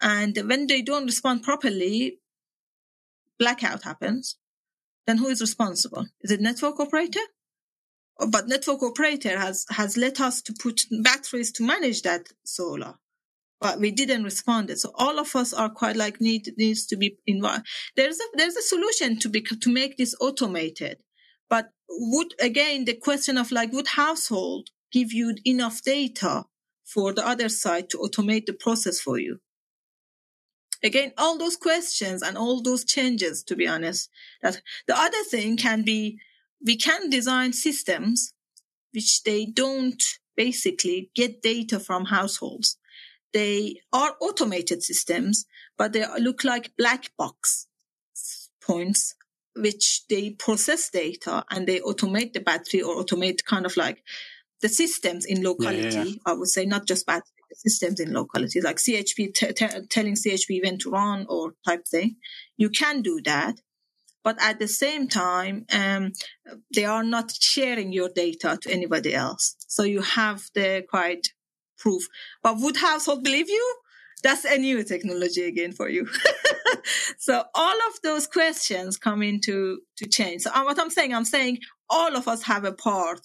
[0.00, 2.20] And when they don't respond properly,
[3.40, 4.36] blackout happens.
[5.06, 6.06] Then who is responsible?
[6.20, 7.26] Is it network operator?
[8.30, 12.94] But network operator has, has let us to put batteries to manage that solar
[13.60, 14.70] but we didn't respond.
[14.78, 17.66] So all of us are quite like need needs to be involved.
[17.96, 20.98] There's a there's a solution to be to make this automated,
[21.48, 26.44] but would again the question of like would household give you enough data
[26.84, 29.40] for the other side to automate the process for you?
[30.82, 34.10] Again, all those questions and all those changes, to be honest,
[34.42, 36.18] that the other thing can be
[36.64, 38.34] we can design systems
[38.92, 40.02] which they don't
[40.36, 42.78] basically get data from households.
[43.34, 45.44] They are automated systems,
[45.76, 47.66] but they look like black box
[48.66, 49.14] points,
[49.56, 54.02] which they process data and they automate the battery or automate kind of like
[54.62, 55.82] the systems in locality.
[55.82, 56.14] Yeah, yeah, yeah.
[56.24, 60.62] I would say not just battery systems in locality, like CHP t- t- telling CHP
[60.64, 62.16] when to run or type thing.
[62.56, 63.60] You can do that,
[64.22, 66.12] but at the same time, um,
[66.74, 69.56] they are not sharing your data to anybody else.
[69.68, 71.28] So you have the quite
[71.84, 72.08] proof.
[72.42, 73.66] But would household believe you?
[74.22, 76.08] That's a new technology again for you.
[77.18, 80.42] so all of those questions come into to change.
[80.42, 81.58] So uh, what I'm saying, I'm saying
[81.90, 83.20] all of us have a part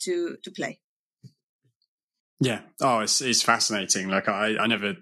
[0.00, 0.80] to to play.
[2.40, 2.62] Yeah.
[2.80, 4.08] Oh, it's it's fascinating.
[4.08, 4.94] Like I, I never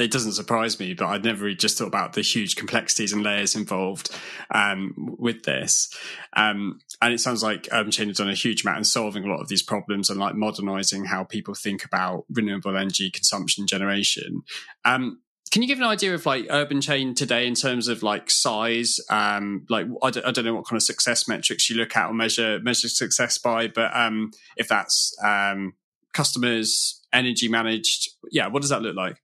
[0.00, 3.54] it doesn't surprise me, but I'd never just thought about the huge complexities and layers
[3.54, 4.10] involved
[4.52, 5.94] um, with this.
[6.34, 9.40] Um, and it sounds like UrbanChain has done a huge amount in solving a lot
[9.40, 14.42] of these problems and like modernizing how people think about renewable energy consumption generation.
[14.84, 15.20] Um,
[15.50, 19.66] can you give an idea of like UrbanChain today in terms of like size um
[19.68, 22.14] like I don't, I don't know what kind of success metrics you look at or
[22.14, 25.74] measure measure success by but um if that's um
[26.12, 29.20] customers energy managed yeah what does that look like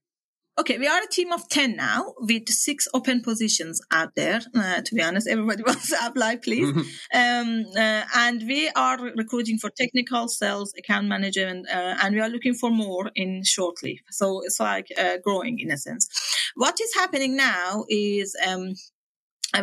[0.59, 4.41] Okay, we are a team of 10 now with six open positions out there.
[4.55, 6.75] Uh, to be honest, everybody wants to apply, please.
[7.13, 12.29] um, uh, and we are recruiting for technical sales, account management, uh, and we are
[12.29, 14.01] looking for more in shortly.
[14.09, 16.09] So it's like uh, growing in a sense.
[16.55, 18.73] What is happening now is um,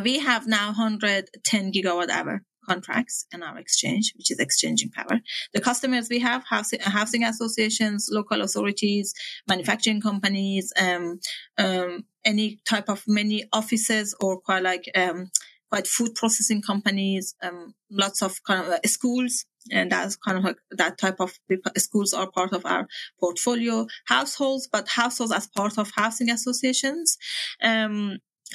[0.05, 5.20] we have now 110 gigawatt hour contracts in our exchange, which is exchanging power.
[5.52, 9.14] The customers we have, housing, housing associations, local authorities,
[9.48, 11.20] manufacturing companies, um,
[11.58, 15.30] um, any type of many offices or quite like, um,
[15.70, 19.44] quite food processing companies, um, lots of kind of uh, schools.
[19.72, 21.32] And that's kind of like that type of
[21.78, 22.86] schools are part of our
[23.18, 23.86] portfolio.
[24.06, 27.16] Households, but households as part of housing associations.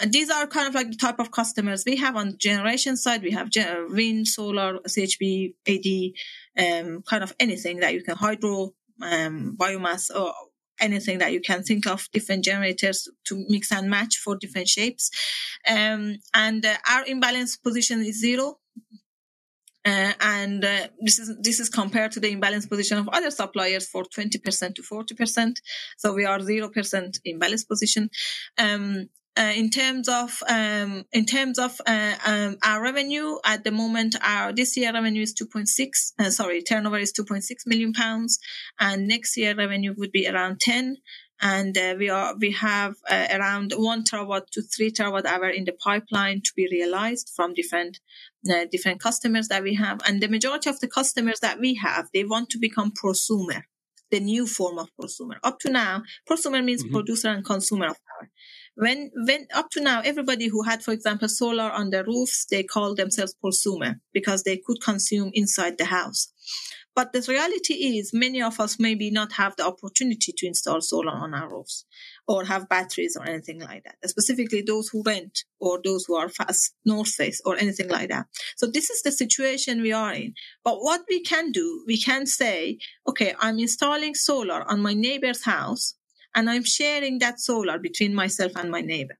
[0.07, 3.23] These are kind of like the type of customers we have on generation side.
[3.23, 3.49] We have
[3.89, 10.33] wind, solar, CHP, AD, um, kind of anything that you can hydro, um, biomass, or
[10.79, 15.11] anything that you can think of different generators to mix and match for different shapes.
[15.67, 18.59] Um, and uh, our imbalance position is zero.
[19.85, 23.87] Uh, and uh, this is this is compared to the imbalance position of other suppliers
[23.87, 25.55] for 20% to 40%.
[25.97, 28.09] So we are 0% imbalance position.
[28.57, 33.71] Um, uh, in terms of um, in terms of uh, um, our revenue at the
[33.71, 35.67] moment, our this year revenue is 2.6.
[36.19, 38.39] Uh, sorry, turnover is 2.6 million pounds,
[38.79, 40.97] and next year revenue would be around 10.
[41.41, 45.63] And uh, we are we have uh, around one terawatt to three terawatt hour in
[45.63, 47.99] the pipeline to be realized from different
[48.51, 50.01] uh, different customers that we have.
[50.05, 53.63] And the majority of the customers that we have, they want to become prosumer
[54.11, 55.37] the new form of prosumer.
[55.43, 56.93] Up to now, prosumer means mm-hmm.
[56.93, 58.29] producer and consumer of power.
[58.79, 62.63] When, when up to now, everybody who had, for example, solar on their roofs, they
[62.63, 66.31] called themselves prosumer because they could consume inside the house.
[66.95, 71.11] But the reality is many of us maybe not have the opportunity to install solar
[71.11, 71.85] on our roofs
[72.25, 73.97] or have batteries or anything like that.
[74.09, 78.27] Specifically those who rent or those who are fast north face or anything like that.
[78.55, 80.35] So this is the situation we are in.
[80.63, 82.77] But what we can do, we can say,
[83.07, 85.95] okay, I'm installing solar on my neighbor's house
[86.35, 89.17] and I'm sharing that solar between myself and my neighbor.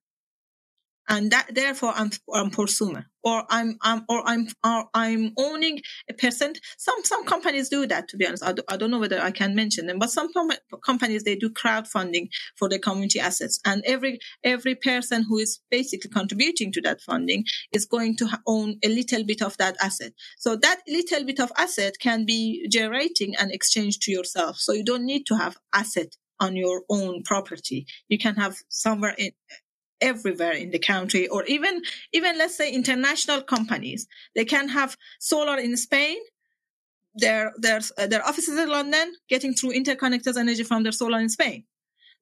[1.12, 6.14] And that, therefore, I'm, I'm prosumer, or I'm, I'm, or I'm, or I'm owning a
[6.14, 6.60] percent.
[6.78, 8.44] Some, some companies do that, to be honest.
[8.44, 10.52] I, do, I don't know whether I can mention them, but some com-
[10.86, 13.60] companies, they do crowdfunding for the community assets.
[13.66, 18.78] And every, every person who is basically contributing to that funding is going to own
[18.84, 20.14] a little bit of that asset.
[20.38, 24.58] So that little bit of asset can be generating an exchange to yourself.
[24.58, 27.86] So you don't need to have asset on your own property.
[28.08, 29.32] You can have somewhere in,
[30.02, 31.82] everywhere in the country or even,
[32.14, 34.08] even let's say international companies.
[34.36, 36.18] They can have solar in Spain.
[37.16, 41.66] Their, their, their offices in London getting through interconnectors energy from their solar in Spain.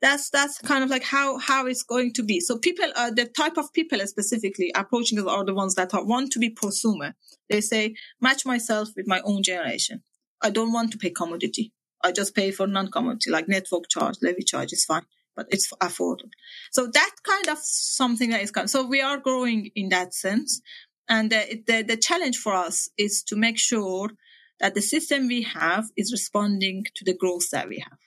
[0.01, 2.39] That's, that's kind of like how, how it's going to be.
[2.39, 6.32] So people, are the type of people specifically approaching are the ones that are, want
[6.34, 7.13] to be prosumer.
[7.49, 10.03] They say, match myself with my own generation.
[10.41, 11.74] I don't want to pay commodity.
[12.04, 16.30] I just pay for non-commodity like network charge, levy charge is fine, but it's affordable.
[16.72, 18.68] So that kind of something that is coming.
[18.68, 20.62] So we are growing in that sense.
[21.10, 24.10] And the, the, the challenge for us is to make sure
[24.60, 28.00] that the system we have is responding to the growth that we have.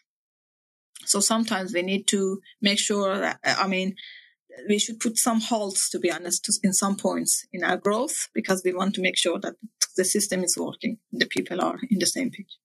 [1.07, 3.95] So sometimes we need to make sure that, I mean,
[4.68, 8.62] we should put some halts, to be honest, in some points in our growth because
[8.64, 9.55] we want to make sure that
[9.97, 10.99] the system is working.
[11.12, 12.59] The people are in the same page.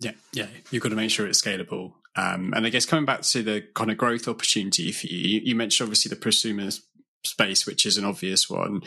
[0.00, 1.92] Yeah, yeah, you've got to make sure it's scalable.
[2.16, 5.54] Um, and I guess coming back to the kind of growth opportunity for you, you
[5.54, 6.78] mentioned obviously the prosumer
[7.24, 8.82] space, which is an obvious one.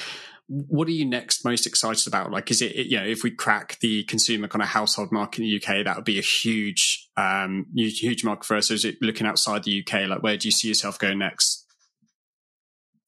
[0.47, 2.31] What are you next most excited about?
[2.31, 5.45] Like, is it, you know, if we crack the consumer kind of household market in
[5.45, 8.67] the UK, that would be a huge, um, huge, huge market for us.
[8.67, 10.07] So is it looking outside the UK?
[10.07, 11.65] Like, where do you see yourself going next?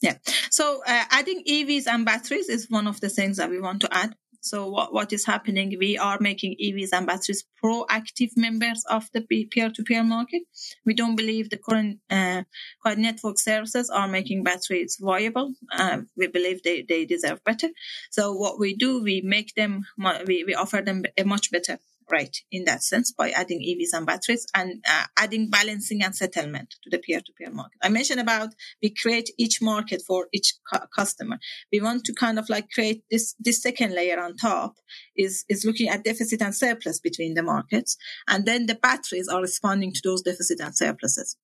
[0.02, 0.18] Yeah.
[0.52, 3.94] So uh, adding EVs and batteries is one of the things that we want to
[3.94, 4.16] add.
[4.42, 5.76] So what, what is happening?
[5.80, 10.44] We are making EVs and batteries proactive members of the peer-to-peer market.
[10.86, 12.44] We don't believe the current uh,
[12.86, 15.54] network services are making batteries viable.
[15.72, 17.70] Uh, we believe they, they deserve better.
[18.12, 19.86] So what we do, we make them,
[20.26, 21.80] we, we offer them a much better
[22.12, 26.76] right in that sense by adding EVs and batteries and uh, adding balancing and settlement
[26.84, 27.78] to the peer-to-peer market.
[27.82, 28.50] I mentioned about
[28.82, 31.40] we create each market for each cu- customer.
[31.72, 34.76] We want to kind of like create this this second layer on top
[35.16, 37.98] is is looking at deficit and surplus between the markets,
[38.28, 41.36] and then the batteries are responding to those deficit and surpluses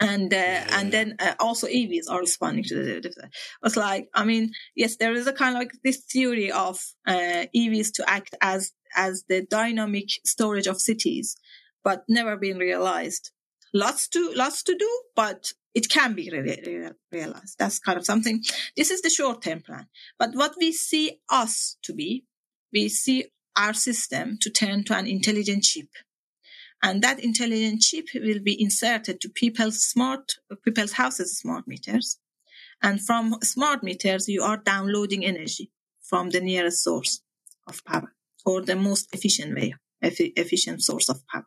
[0.00, 0.66] and uh, yeah.
[0.72, 3.34] and then uh, also EVs are responding to the different.
[3.62, 7.46] It's like I mean, yes, there is a kind of like this theory of uh,
[7.56, 11.36] EVs to act as as the dynamic storage of cities,
[11.82, 13.30] but never been realized.
[13.72, 17.56] Lots to lots to do, but it can be re- realized.
[17.58, 18.42] That's kind of something.
[18.76, 19.88] This is the short term plan.
[20.18, 22.24] But what we see us to be,
[22.72, 23.26] we see
[23.56, 25.88] our system to turn to an intelligent chip
[26.84, 30.32] and that intelligent chip will be inserted to people's smart
[30.64, 32.18] people's houses smart meters
[32.82, 35.70] and from smart meters you are downloading energy
[36.02, 37.22] from the nearest source
[37.66, 38.13] of power
[38.44, 41.46] or the most efficient way efficient source of power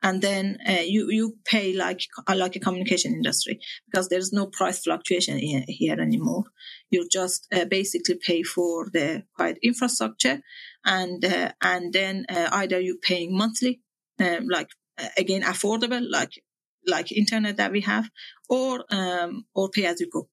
[0.00, 3.58] and then uh, you you pay like like a communication industry
[3.90, 6.44] because there's no price fluctuation here anymore
[6.88, 10.40] you just uh, basically pay for the quiet infrastructure
[10.84, 13.80] and uh, and then uh, either you paying monthly
[14.20, 14.68] um, like
[14.98, 16.42] uh, again affordable, like
[16.86, 18.08] like internet that we have,
[18.48, 20.28] or um, or pay as you go.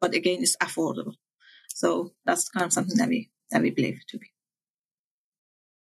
[0.00, 1.14] But again, it's affordable.
[1.68, 4.28] So that's kind of something that we that we believe to be.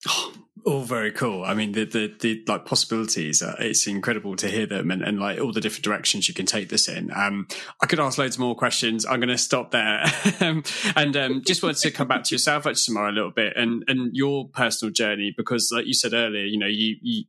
[0.07, 0.32] Oh,
[0.64, 1.44] all very cool.
[1.44, 3.42] I mean, the the, the like possibilities.
[3.42, 6.46] Uh, it's incredible to hear them, and, and like all the different directions you can
[6.46, 7.11] take this in.
[7.14, 7.49] Um,
[7.80, 9.07] I could ask loads more questions.
[9.07, 10.05] I'm going to stop there,
[10.40, 13.84] and um, just wanted to come back to yourself, actually, Somayeh, a little bit, and
[13.88, 17.24] and your personal journey, because like you said earlier, you know, you you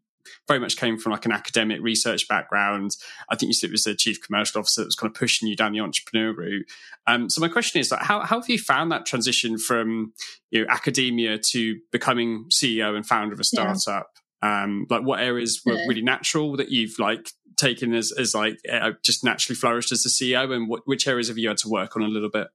[0.48, 2.96] very much came from like an academic research background.
[3.30, 5.48] I think you said it was the chief commercial officer that was kind of pushing
[5.48, 6.66] you down the entrepreneur route.
[7.08, 10.14] Um, so my question is like, how, how have you found that transition from
[10.52, 14.08] you know, academia to becoming CEO and founder of a startup?
[14.42, 14.64] Yeah.
[14.64, 15.86] Um, like what areas were yeah.
[15.88, 20.10] really natural that you've like taken as, as like uh, just naturally flourished as a
[20.10, 22.48] CEO and what, which areas have you had to work on a little bit?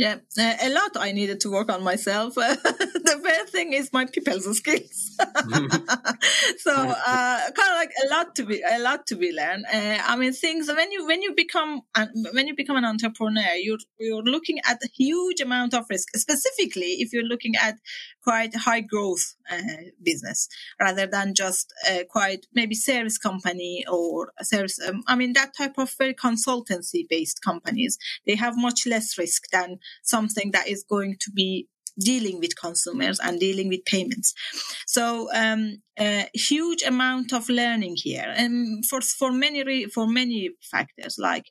[0.00, 2.34] Yeah, uh, a lot I needed to work on myself.
[2.34, 5.14] the first thing is my people's skills.
[6.56, 9.66] so uh, kind of like a lot to be a lot to be learned.
[9.70, 11.82] Uh, I mean, things when you when you become
[12.32, 16.08] when you become an entrepreneur, you're you're looking at a huge amount of risk.
[16.16, 17.74] Specifically, if you're looking at
[18.22, 19.60] quite high growth uh,
[20.02, 20.48] business
[20.80, 21.72] rather than just
[22.08, 24.78] quite maybe service company or service.
[24.86, 29.44] Um, I mean, that type of very consultancy based companies they have much less risk
[29.52, 31.68] than something that is going to be
[31.98, 34.32] dealing with consumers and dealing with payments.
[34.86, 41.16] So um, a huge amount of learning here, and for for many for many factors
[41.18, 41.46] like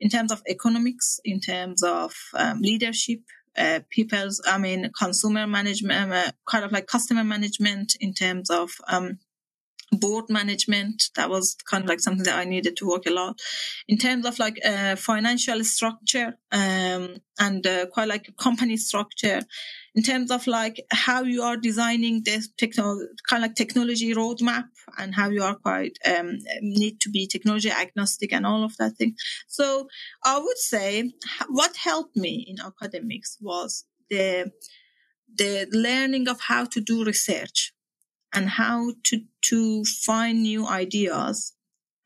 [0.00, 3.20] in terms of economics, in terms of um, leadership.
[3.56, 8.70] Uh, people's, I mean, consumer management, uh, kind of like customer management in terms of
[8.88, 9.18] um,
[9.92, 11.10] board management.
[11.14, 13.40] That was kind of like something that i needed to work a lot.
[13.88, 19.42] In terms of like uh, financial structure um, and uh, quite like company structure
[19.96, 24.64] in terms of like how you are designing this techno- kind of like technology roadmap
[24.98, 28.92] and how you are quite um, need to be technology agnostic and all of that
[28.96, 29.14] thing
[29.48, 29.88] so
[30.24, 31.10] i would say
[31.48, 34.50] what helped me in academics was the
[35.34, 37.72] the learning of how to do research
[38.32, 41.54] and how to to find new ideas.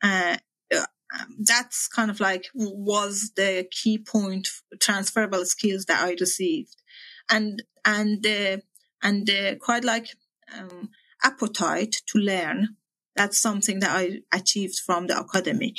[0.01, 0.37] Uh,
[0.73, 4.47] um, that's kind of like was the key point
[4.79, 6.80] transferable skills that I received,
[7.31, 8.61] and and the
[9.01, 10.07] and the quite like
[10.57, 10.89] um,
[11.23, 12.75] appetite to learn.
[13.15, 15.75] That's something that I achieved from the academic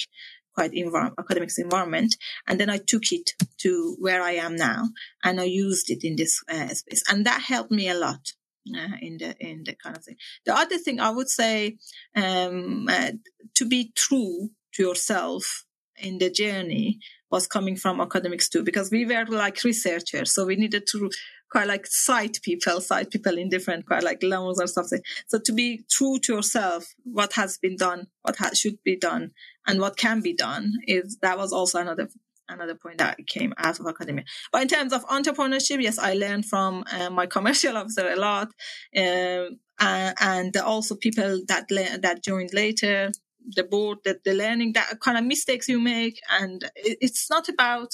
[0.55, 2.17] quite envir- academics environment.
[2.47, 3.31] And then I took it
[3.63, 4.89] to where I am now
[5.25, 7.03] and I used it in this uh, space.
[7.11, 8.33] And that helped me a lot
[8.75, 10.17] uh, in the in the kind of thing.
[10.47, 11.77] The other thing I would say
[12.15, 13.13] um, uh,
[13.55, 15.65] to be true to yourself
[15.97, 16.99] in the journey
[17.31, 20.35] was coming from academics too, because we were like researchers.
[20.35, 21.11] So we needed to
[21.53, 25.01] quite like cite people, cite people in different quite like levels or something.
[25.27, 29.33] So to be true to yourself, what has been done, what ha- should be done,
[29.67, 32.09] and what can be done is that was also another
[32.49, 34.25] another point that came out of academia.
[34.51, 38.49] But in terms of entrepreneurship, yes, I learned from uh, my commercial officer a lot,
[38.97, 43.13] um, and also people that le- that joined later,
[43.57, 47.51] the board, that the learning, that kind of mistakes you make, and it, it's not
[47.51, 47.91] about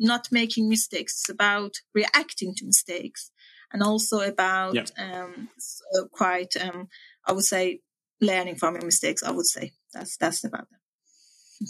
[0.00, 3.30] not making mistakes; it's about reacting to mistakes,
[3.72, 4.88] and also about yep.
[4.98, 6.88] um, so quite, um,
[7.26, 7.80] I would say,
[8.20, 9.22] learning from your mistakes.
[9.22, 11.68] I would say that's that's about that.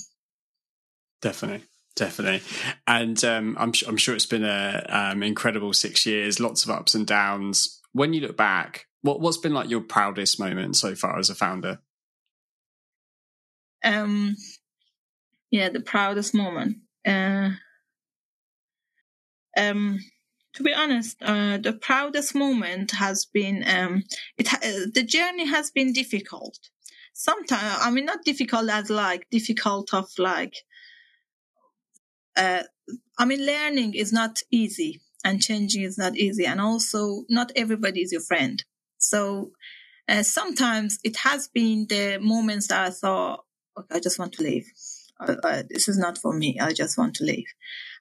[1.20, 1.66] Definitely.
[1.97, 2.41] Definitely,
[2.87, 6.95] and um, I'm I'm sure it's been a um, incredible six years, lots of ups
[6.95, 7.81] and downs.
[7.93, 11.35] When you look back, what what's been like your proudest moment so far as a
[11.35, 11.81] founder?
[13.85, 14.37] Um,
[15.51, 16.78] yeah, the proudest moment.
[17.07, 17.51] Uh,
[19.57, 19.99] um,
[20.55, 24.05] to be honest, uh, the proudest moment has been um,
[24.37, 24.49] it.
[24.49, 24.59] Ha-
[24.93, 26.59] the journey has been difficult.
[27.13, 30.55] Sometimes, I mean, not difficult as like difficult of like
[32.37, 32.63] uh,
[33.19, 36.47] I mean, learning is not easy and changing is not easy.
[36.47, 38.63] And also, not everybody is your friend.
[38.99, 39.51] So
[40.09, 43.45] uh, sometimes it has been the moments that I thought,
[43.79, 44.67] okay, I just want to leave.
[45.21, 46.59] Uh, uh, this is not for me.
[46.59, 47.49] I just want to leave.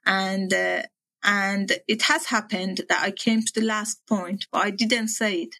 [0.05, 0.83] And, uh,
[1.23, 5.41] and it has happened that I came to the last point, but I didn't say
[5.43, 5.55] it.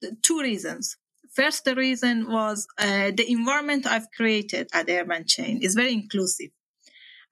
[0.00, 0.96] The two reasons.
[1.34, 6.50] First, the reason was uh, the environment I've created at UrbanChain is very inclusive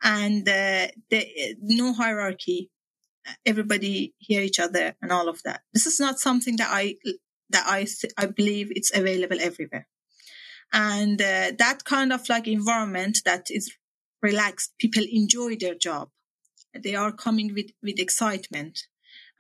[0.03, 2.71] and uh, the, no hierarchy.
[3.45, 5.63] Everybody hear each other and all of that.
[5.73, 6.95] This is not something that I
[7.51, 7.87] that I
[8.17, 9.89] I believe it's available everywhere,
[10.73, 13.73] and uh, that kind of like environment that is
[14.23, 14.75] relaxed.
[14.79, 16.11] People enjoy their job.
[16.83, 18.87] They are coming with with excitement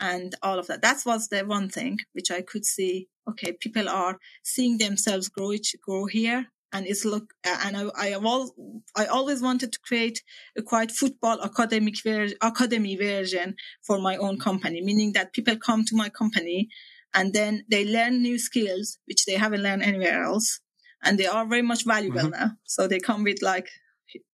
[0.00, 0.82] and all of that.
[0.82, 3.08] That was the one thing which I could see.
[3.28, 8.54] Okay, people are seeing themselves grow grow here, and it's look and I I, all,
[8.94, 10.22] I always wanted to create
[10.56, 13.56] a quite football academic ver- academy version
[13.86, 16.68] for my own company, meaning that people come to my company
[17.14, 20.60] and then they learn new skills which they haven't learned anywhere else,
[21.02, 22.42] and they are very much valuable mm-hmm.
[22.42, 22.50] now.
[22.64, 23.70] So they come with like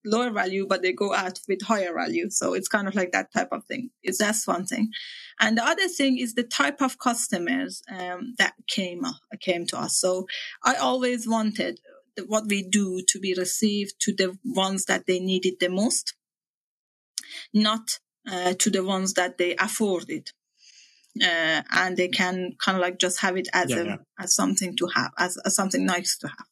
[0.05, 2.31] lower value, but they go out with higher value.
[2.31, 3.91] So it's kind of like that type of thing.
[4.03, 4.91] It's that's one thing.
[5.41, 9.03] And the other thing is the type of customers um, that came
[9.41, 9.99] came to us.
[9.99, 10.27] So
[10.65, 11.81] I always wanted
[12.27, 16.15] what we do to be received to the ones that they needed the most,
[17.55, 17.99] not
[18.31, 20.31] uh, to the ones that they afforded.
[21.23, 23.97] Uh, and they can kind of like just have it as yeah, a, yeah.
[24.19, 26.47] as something to have, as, as something nice to have.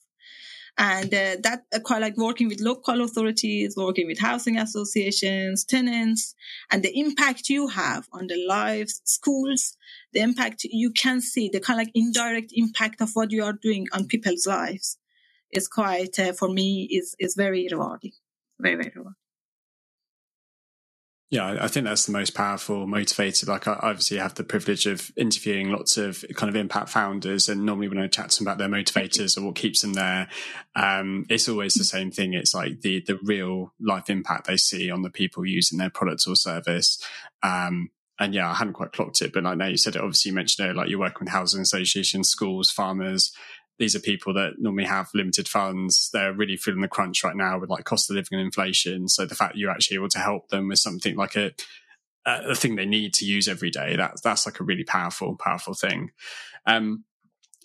[0.79, 6.35] And uh, that uh, quite like working with local authorities, working with housing associations, tenants,
[6.71, 9.77] and the impact you have on the lives, schools,
[10.12, 13.53] the impact you can see, the kind of like indirect impact of what you are
[13.53, 14.99] doing on people's lives
[15.51, 18.12] is quite uh, for me is is very rewarding,
[18.59, 19.20] very very rewarding.
[21.31, 23.47] Yeah, I think that's the most powerful motivator.
[23.47, 27.64] Like, I obviously have the privilege of interviewing lots of kind of impact founders, and
[27.64, 30.28] normally when I chat to them about their motivators or what keeps them there,
[30.74, 32.35] um, it's always the same thing.
[32.35, 36.24] It's like the the real life impact they see on the people using their product
[36.26, 37.01] or service.
[37.45, 40.31] Um, and yeah, I hadn't quite clocked it, but like now you said it, obviously
[40.31, 43.33] you mentioned it, like you're working with housing associations, schools, farmers,
[43.81, 46.11] these are people that normally have limited funds.
[46.12, 49.09] They're really feeling the crunch right now with like cost of living and inflation.
[49.09, 51.53] So the fact you're actually able to help them with something like a
[52.26, 55.72] a thing they need to use every day, that's that's like a really powerful, powerful
[55.72, 56.11] thing.
[56.66, 57.05] Um,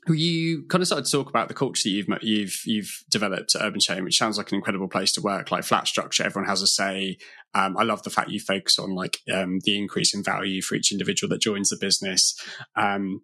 [0.07, 3.61] you kind of started to talk about the culture that you've you've you've developed at
[3.61, 5.51] UrbanChain, which sounds like an incredible place to work.
[5.51, 7.17] Like flat structure, everyone has a say.
[7.53, 10.75] Um, I love the fact you focus on like um, the increase in value for
[10.75, 12.39] each individual that joins the business.
[12.77, 13.21] Um,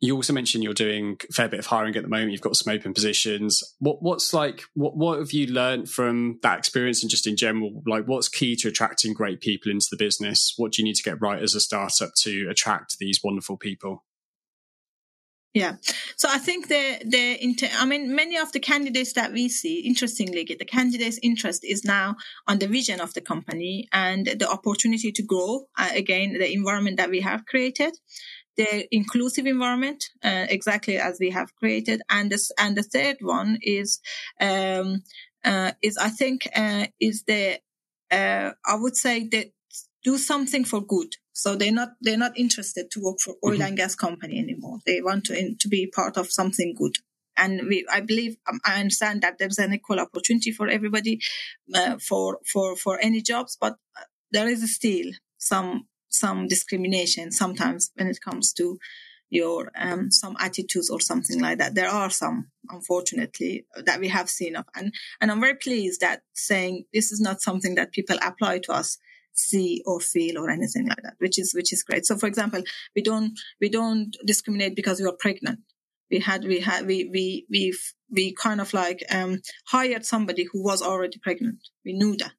[0.00, 2.32] you also mentioned you're doing a fair bit of hiring at the moment.
[2.32, 3.62] You've got some open positions.
[3.78, 7.82] What what's like what what have you learned from that experience and just in general?
[7.86, 10.54] Like what's key to attracting great people into the business?
[10.56, 14.04] What do you need to get right as a startup to attract these wonderful people?
[15.52, 15.76] Yeah.
[16.16, 19.80] So I think the the inter- I mean many of the candidates that we see
[19.80, 22.14] interestingly the candidates interest is now
[22.46, 26.98] on the vision of the company and the opportunity to grow uh, again the environment
[26.98, 27.96] that we have created
[28.56, 32.02] the inclusive environment, uh, exactly as we have created.
[32.08, 34.00] And this, and the third one is,
[34.40, 35.02] um,
[35.44, 37.58] uh, is I think, uh, is the,
[38.10, 39.46] uh, I would say that
[40.04, 41.14] do something for good.
[41.32, 43.62] So they're not, they're not interested to work for oil mm-hmm.
[43.62, 44.78] and gas company anymore.
[44.84, 46.96] They want to, in, to be part of something good.
[47.40, 51.20] and we, I believe um, I understand that there's an equal opportunity for everybody
[51.74, 53.76] uh, for for for any jobs, but
[54.30, 58.78] there is still some some discrimination sometimes when it comes to
[59.30, 61.74] your um, some attitudes or something like that.
[61.74, 66.22] There are some, unfortunately, that we have seen of, and and I'm very pleased that
[66.34, 68.98] saying this is not something that people apply to us
[69.32, 72.04] see or feel or anything like that which is which is great.
[72.04, 72.62] So for example
[72.94, 75.60] we don't we don't discriminate because we are pregnant.
[76.10, 77.72] We had we had we we we
[78.10, 81.60] we kind of like um hired somebody who was already pregnant.
[81.84, 82.32] We knew that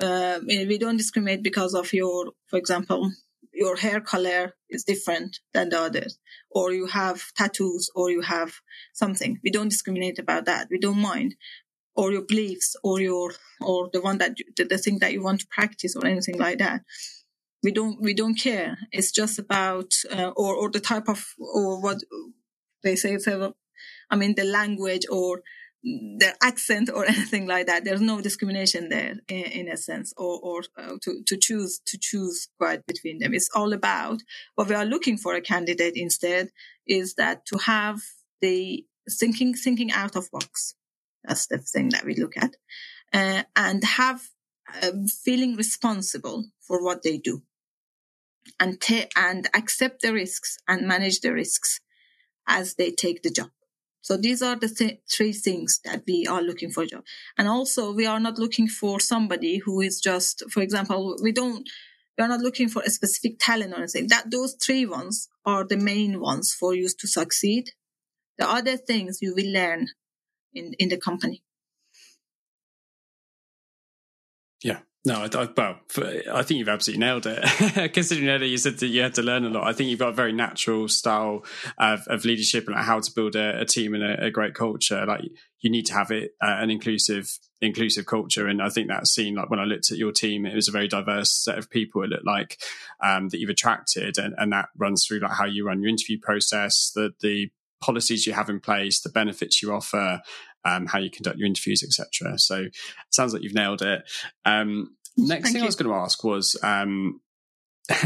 [0.00, 3.10] uh, we don't discriminate because of your for example
[3.56, 6.18] your hair color is different than the others,
[6.50, 8.52] or you have tattoos, or you have
[8.92, 9.40] something.
[9.42, 10.68] We don't discriminate about that.
[10.70, 11.34] We don't mind,
[11.94, 15.40] or your beliefs, or your or the one that you, the, thing that you want
[15.40, 16.82] to practice, or anything like that.
[17.62, 18.76] We don't we don't care.
[18.92, 21.98] It's just about uh, or or the type of or what
[22.84, 23.18] they say.
[24.10, 25.42] I mean the language or
[26.18, 27.84] their accent or anything like that.
[27.84, 31.98] There's no discrimination there in, in a sense, or, or uh, to, to choose to
[31.98, 33.34] choose right between them.
[33.34, 34.20] It's all about
[34.54, 36.50] what we are looking for a candidate instead
[36.86, 38.00] is that to have
[38.40, 40.74] the thinking thinking out of box.
[41.24, 42.54] That's the thing that we look at,
[43.12, 44.22] uh, and have
[44.82, 47.42] um, feeling responsible for what they do,
[48.58, 51.80] and ta- and accept the risks and manage the risks
[52.48, 53.50] as they take the job.
[54.06, 57.02] So these are the th- three things that we are looking for job.
[57.36, 61.68] And also we are not looking for somebody who is just, for example, we don't,
[62.16, 64.06] we are not looking for a specific talent or anything.
[64.06, 67.72] That those three ones are the main ones for you to succeed.
[68.38, 69.88] The other things you will learn
[70.54, 71.42] in, in the company.
[74.62, 74.82] Yeah.
[75.06, 75.78] No, I, I, well,
[76.32, 77.92] I think you've absolutely nailed it.
[77.94, 80.08] Considering earlier you said that you had to learn a lot, I think you've got
[80.08, 81.44] a very natural style
[81.78, 84.54] of, of leadership and like how to build a, a team and a, a, great
[84.54, 85.06] culture.
[85.06, 85.20] Like
[85.60, 89.36] you need to have it uh, an inclusive, inclusive culture, and I think that's seen.
[89.36, 92.02] Like when I looked at your team, it was a very diverse set of people.
[92.02, 92.60] It looked like
[93.00, 96.18] um, that you've attracted, and, and that runs through like how you run your interview
[96.20, 100.20] process, the the policies you have in place, the benefits you offer,
[100.66, 102.38] um, how you conduct your interviews, etc.
[102.38, 102.74] So it
[103.10, 104.02] sounds like you've nailed it.
[104.44, 105.62] Um, next Thank thing you.
[105.62, 107.20] I was going to ask was, um,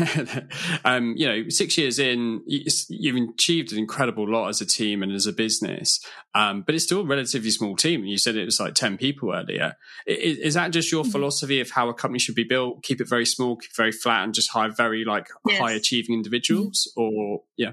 [0.84, 5.12] um, you know, six years in, you've achieved an incredible lot as a team and
[5.12, 6.04] as a business,
[6.34, 8.04] um, but it's still a relatively small team.
[8.04, 9.74] You said it was like 10 people earlier.
[10.06, 11.12] Is, is that just your mm-hmm.
[11.12, 12.82] philosophy of how a company should be built?
[12.82, 15.58] Keep it very small, keep it very flat, and just hire very like yes.
[15.58, 16.92] high achieving individuals?
[16.98, 17.16] Mm-hmm.
[17.16, 17.72] Or, yeah.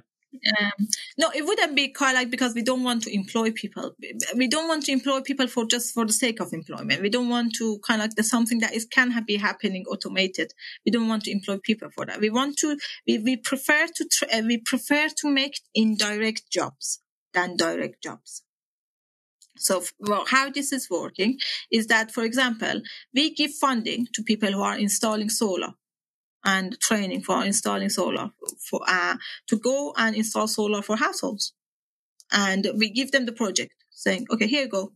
[0.59, 3.95] Um, no, it wouldn't be like because we don't want to employ people.
[4.35, 7.01] We don't want to employ people for just for the sake of employment.
[7.01, 10.53] We don't want to kind of like something that is can be happening automated.
[10.85, 12.19] We don't want to employ people for that.
[12.19, 12.77] We want to.
[13.07, 17.01] We, we prefer to uh, we prefer to make indirect jobs
[17.33, 18.43] than direct jobs.
[19.59, 21.39] So, well, how this is working
[21.71, 22.81] is that, for example,
[23.13, 25.73] we give funding to people who are installing solar
[26.47, 29.17] and training for installing solar for uh,
[29.47, 31.53] to go and install solar for households.
[32.31, 34.93] And we give them the project saying, okay, here you go.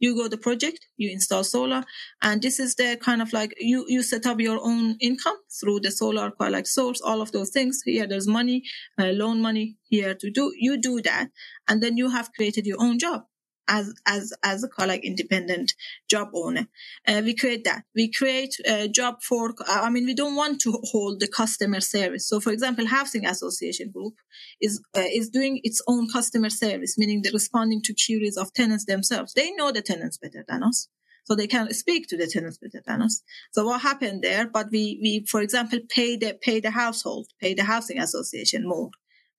[0.00, 1.84] You go the project, you install solar,
[2.20, 5.80] and this is the kind of like you you set up your own income through
[5.80, 7.80] the solar like source, all of those things.
[7.84, 8.64] Here, there's money,
[8.98, 10.52] uh, loan money here to do.
[10.58, 11.28] You do that,
[11.68, 13.22] and then you have created your own job
[13.68, 15.74] as as as a like independent
[16.08, 16.68] job owner.
[17.06, 17.84] Uh, we create that.
[17.94, 19.54] We create a job for.
[19.66, 22.28] I mean, we don't want to hold the customer service.
[22.28, 24.14] So, for example, housing association group
[24.60, 28.84] is uh, is doing its own customer service, meaning they're responding to queries of tenants
[28.84, 29.32] themselves.
[29.34, 30.88] They know the tenants better than us.
[31.24, 33.22] So they can speak to the tenants better than us.
[33.52, 34.46] So what happened there?
[34.46, 38.90] But we, we, for example, pay the, pay the household, pay the housing association more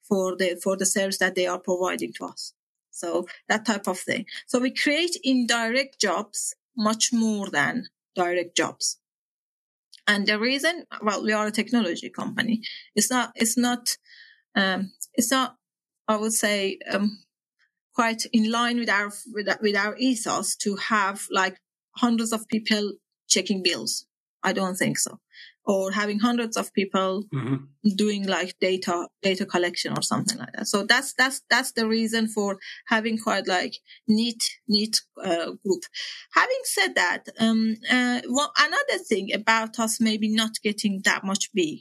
[0.02, 2.54] for the, for the service that they are providing to us.
[2.96, 4.26] So that type of thing.
[4.48, 9.00] So we create indirect jobs much more than direct jobs.
[10.08, 12.62] And the reason, well, we are a technology company.
[12.96, 13.98] It's not, it's not,
[14.56, 15.56] um, it's not,
[16.08, 17.24] I would say, um,
[17.94, 21.58] quite in line with our, with, with our ethos to have like
[21.98, 22.94] hundreds of people
[23.28, 24.06] checking bills.
[24.44, 25.20] I don't think so
[25.66, 27.56] or having hundreds of people mm-hmm.
[27.96, 30.68] doing like data data collection or something like that.
[30.68, 32.58] So that's that's that's the reason for
[32.88, 33.76] having quite like
[34.08, 35.84] neat neat uh, group.
[36.34, 41.52] Having said that um uh, well another thing about us maybe not getting that much
[41.54, 41.80] big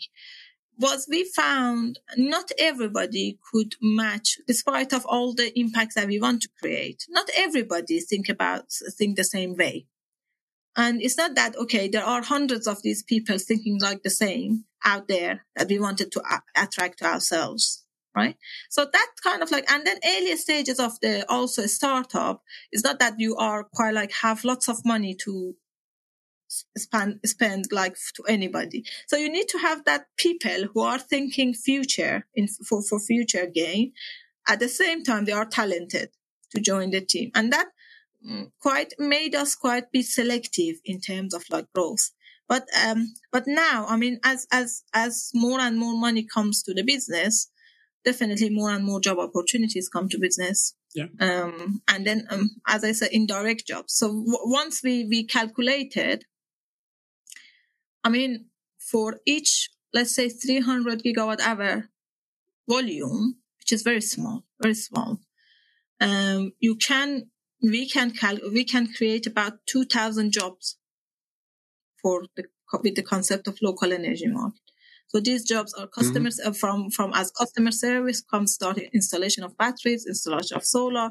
[0.76, 6.42] was we found not everybody could match despite of all the impacts that we want
[6.42, 7.04] to create.
[7.08, 8.64] Not everybody think about
[8.98, 9.86] think the same way
[10.76, 14.64] and it's not that, okay, there are hundreds of these people thinking like the same
[14.84, 16.22] out there that we wanted to
[16.56, 17.84] attract to ourselves.
[18.14, 18.36] right?
[18.70, 22.98] So that kind of like, and then earlier stages of the also startup is not
[23.00, 25.56] that you are quite like have lots of money to
[26.76, 28.84] spend spend like to anybody.
[29.08, 33.46] So you need to have that people who are thinking future in for for future
[33.46, 33.92] gain.
[34.46, 36.10] At the same time, they are talented
[36.50, 37.68] to join the team, and that
[38.60, 42.10] quite made us quite be selective in terms of like growth.
[42.48, 46.74] But um, but now, I mean, as as as more and more money comes to
[46.74, 47.50] the business,
[48.04, 50.74] definitely more and more job opportunities come to business.
[50.94, 51.06] Yeah.
[51.20, 53.94] Um, and then, um, as I said, indirect jobs.
[53.94, 56.24] So w- once we we calculated
[58.04, 58.46] I mean,
[58.78, 61.88] for each, let's say 300 gigawatt hour
[62.68, 65.20] volume, which is very small, very small,
[66.00, 67.30] um, you can,
[67.64, 70.76] we can cal- we can create about 2000 jobs
[72.02, 72.44] for the,
[72.82, 74.60] with the concept of local energy market.
[75.08, 76.52] So these jobs are customers mm-hmm.
[76.52, 81.10] from, from as customer service comes start installation of batteries, installation of solar,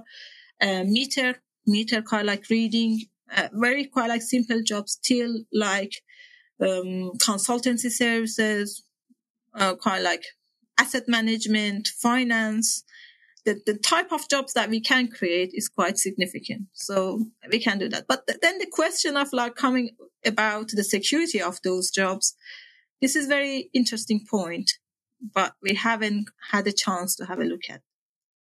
[0.62, 3.02] uh, meter, meter kind like reading,
[3.36, 5.94] uh, very quite like simple jobs till like
[6.62, 8.84] um, consultancy services,
[9.56, 10.26] uh, kind of like
[10.78, 12.84] asset management, finance.
[13.46, 16.68] The, the type of jobs that we can create is quite significant.
[16.74, 18.06] So we can do that.
[18.08, 19.92] But th- then the question of like coming
[20.26, 22.36] about the security of those jobs,
[23.02, 24.72] this is very interesting point,
[25.34, 27.82] but we haven't had a chance to have a look at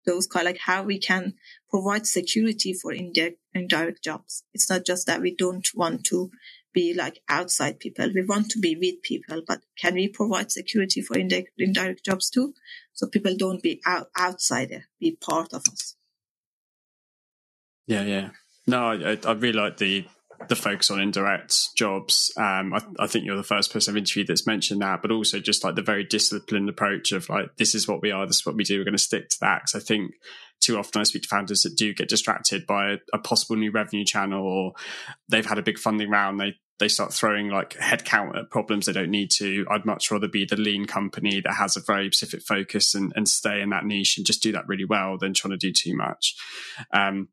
[0.08, 1.34] those kind of like how we can
[1.70, 4.44] provide security for indirect, indirect jobs.
[4.54, 6.32] It's not just that we don't want to
[6.78, 8.12] be like outside people.
[8.14, 12.30] We want to be with people, but can we provide security for indirect, indirect jobs
[12.30, 12.54] too?
[12.94, 15.96] So people don't be out, outsider, be part of us.
[17.88, 18.30] Yeah, yeah.
[18.68, 20.06] No, I, I really like the
[20.50, 22.32] the focus on indirect jobs.
[22.38, 25.40] Um, I, I, think you're the first person I've interviewed that's mentioned that, but also
[25.40, 28.46] just like the very disciplined approach of like, this is what we are, this is
[28.46, 29.64] what we do, we're going to stick to that.
[29.64, 30.12] Because I think
[30.60, 33.72] too often I speak to founders that do get distracted by a, a, possible new
[33.72, 34.74] revenue channel or
[35.28, 36.40] they've had a big funding round.
[36.40, 39.66] They they start throwing like headcount at problems they don't need to.
[39.70, 43.28] I'd much rather be the lean company that has a very specific focus and, and
[43.28, 45.96] stay in that niche and just do that really well than trying to do too
[45.96, 46.36] much.
[46.94, 47.30] Um,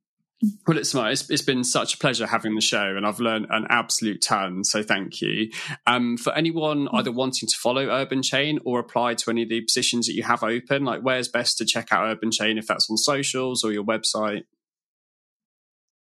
[0.67, 3.67] well, it's, it's, it's been such a pleasure having the show, and I've learned an
[3.71, 4.65] absolute ton.
[4.65, 5.51] So thank you.
[5.87, 10.07] Um, for anyone either wanting to follow UrbanChain or apply to any of the positions
[10.07, 13.65] that you have open, like where's best to check out UrbanChain if that's on socials
[13.65, 14.43] or your website?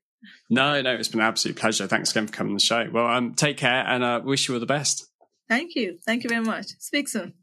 [0.50, 1.86] No, no, it's been an absolute pleasure.
[1.86, 2.88] Thanks again for coming on the show.
[2.90, 5.06] Well, um, take care and uh, wish you all the best.
[5.48, 5.98] Thank you.
[6.04, 6.66] Thank you very much.
[6.78, 7.34] Speak soon.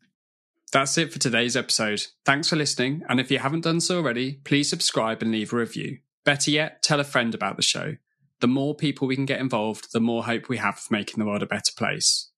[0.74, 2.08] That's it for today's episode.
[2.26, 5.58] Thanks for listening, and if you haven't done so already, please subscribe and leave a
[5.58, 6.00] review.
[6.26, 7.98] Better yet, tell a friend about the show.
[8.40, 11.28] The more people we can get involved, the more hope we have of making the
[11.30, 12.32] world a better place.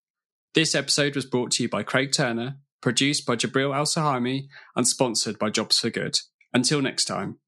[0.53, 4.85] This episode was brought to you by Craig Turner, produced by Jabril Al Sahami, and
[4.85, 6.19] sponsored by Jobs for Good.
[6.53, 7.39] Until next time.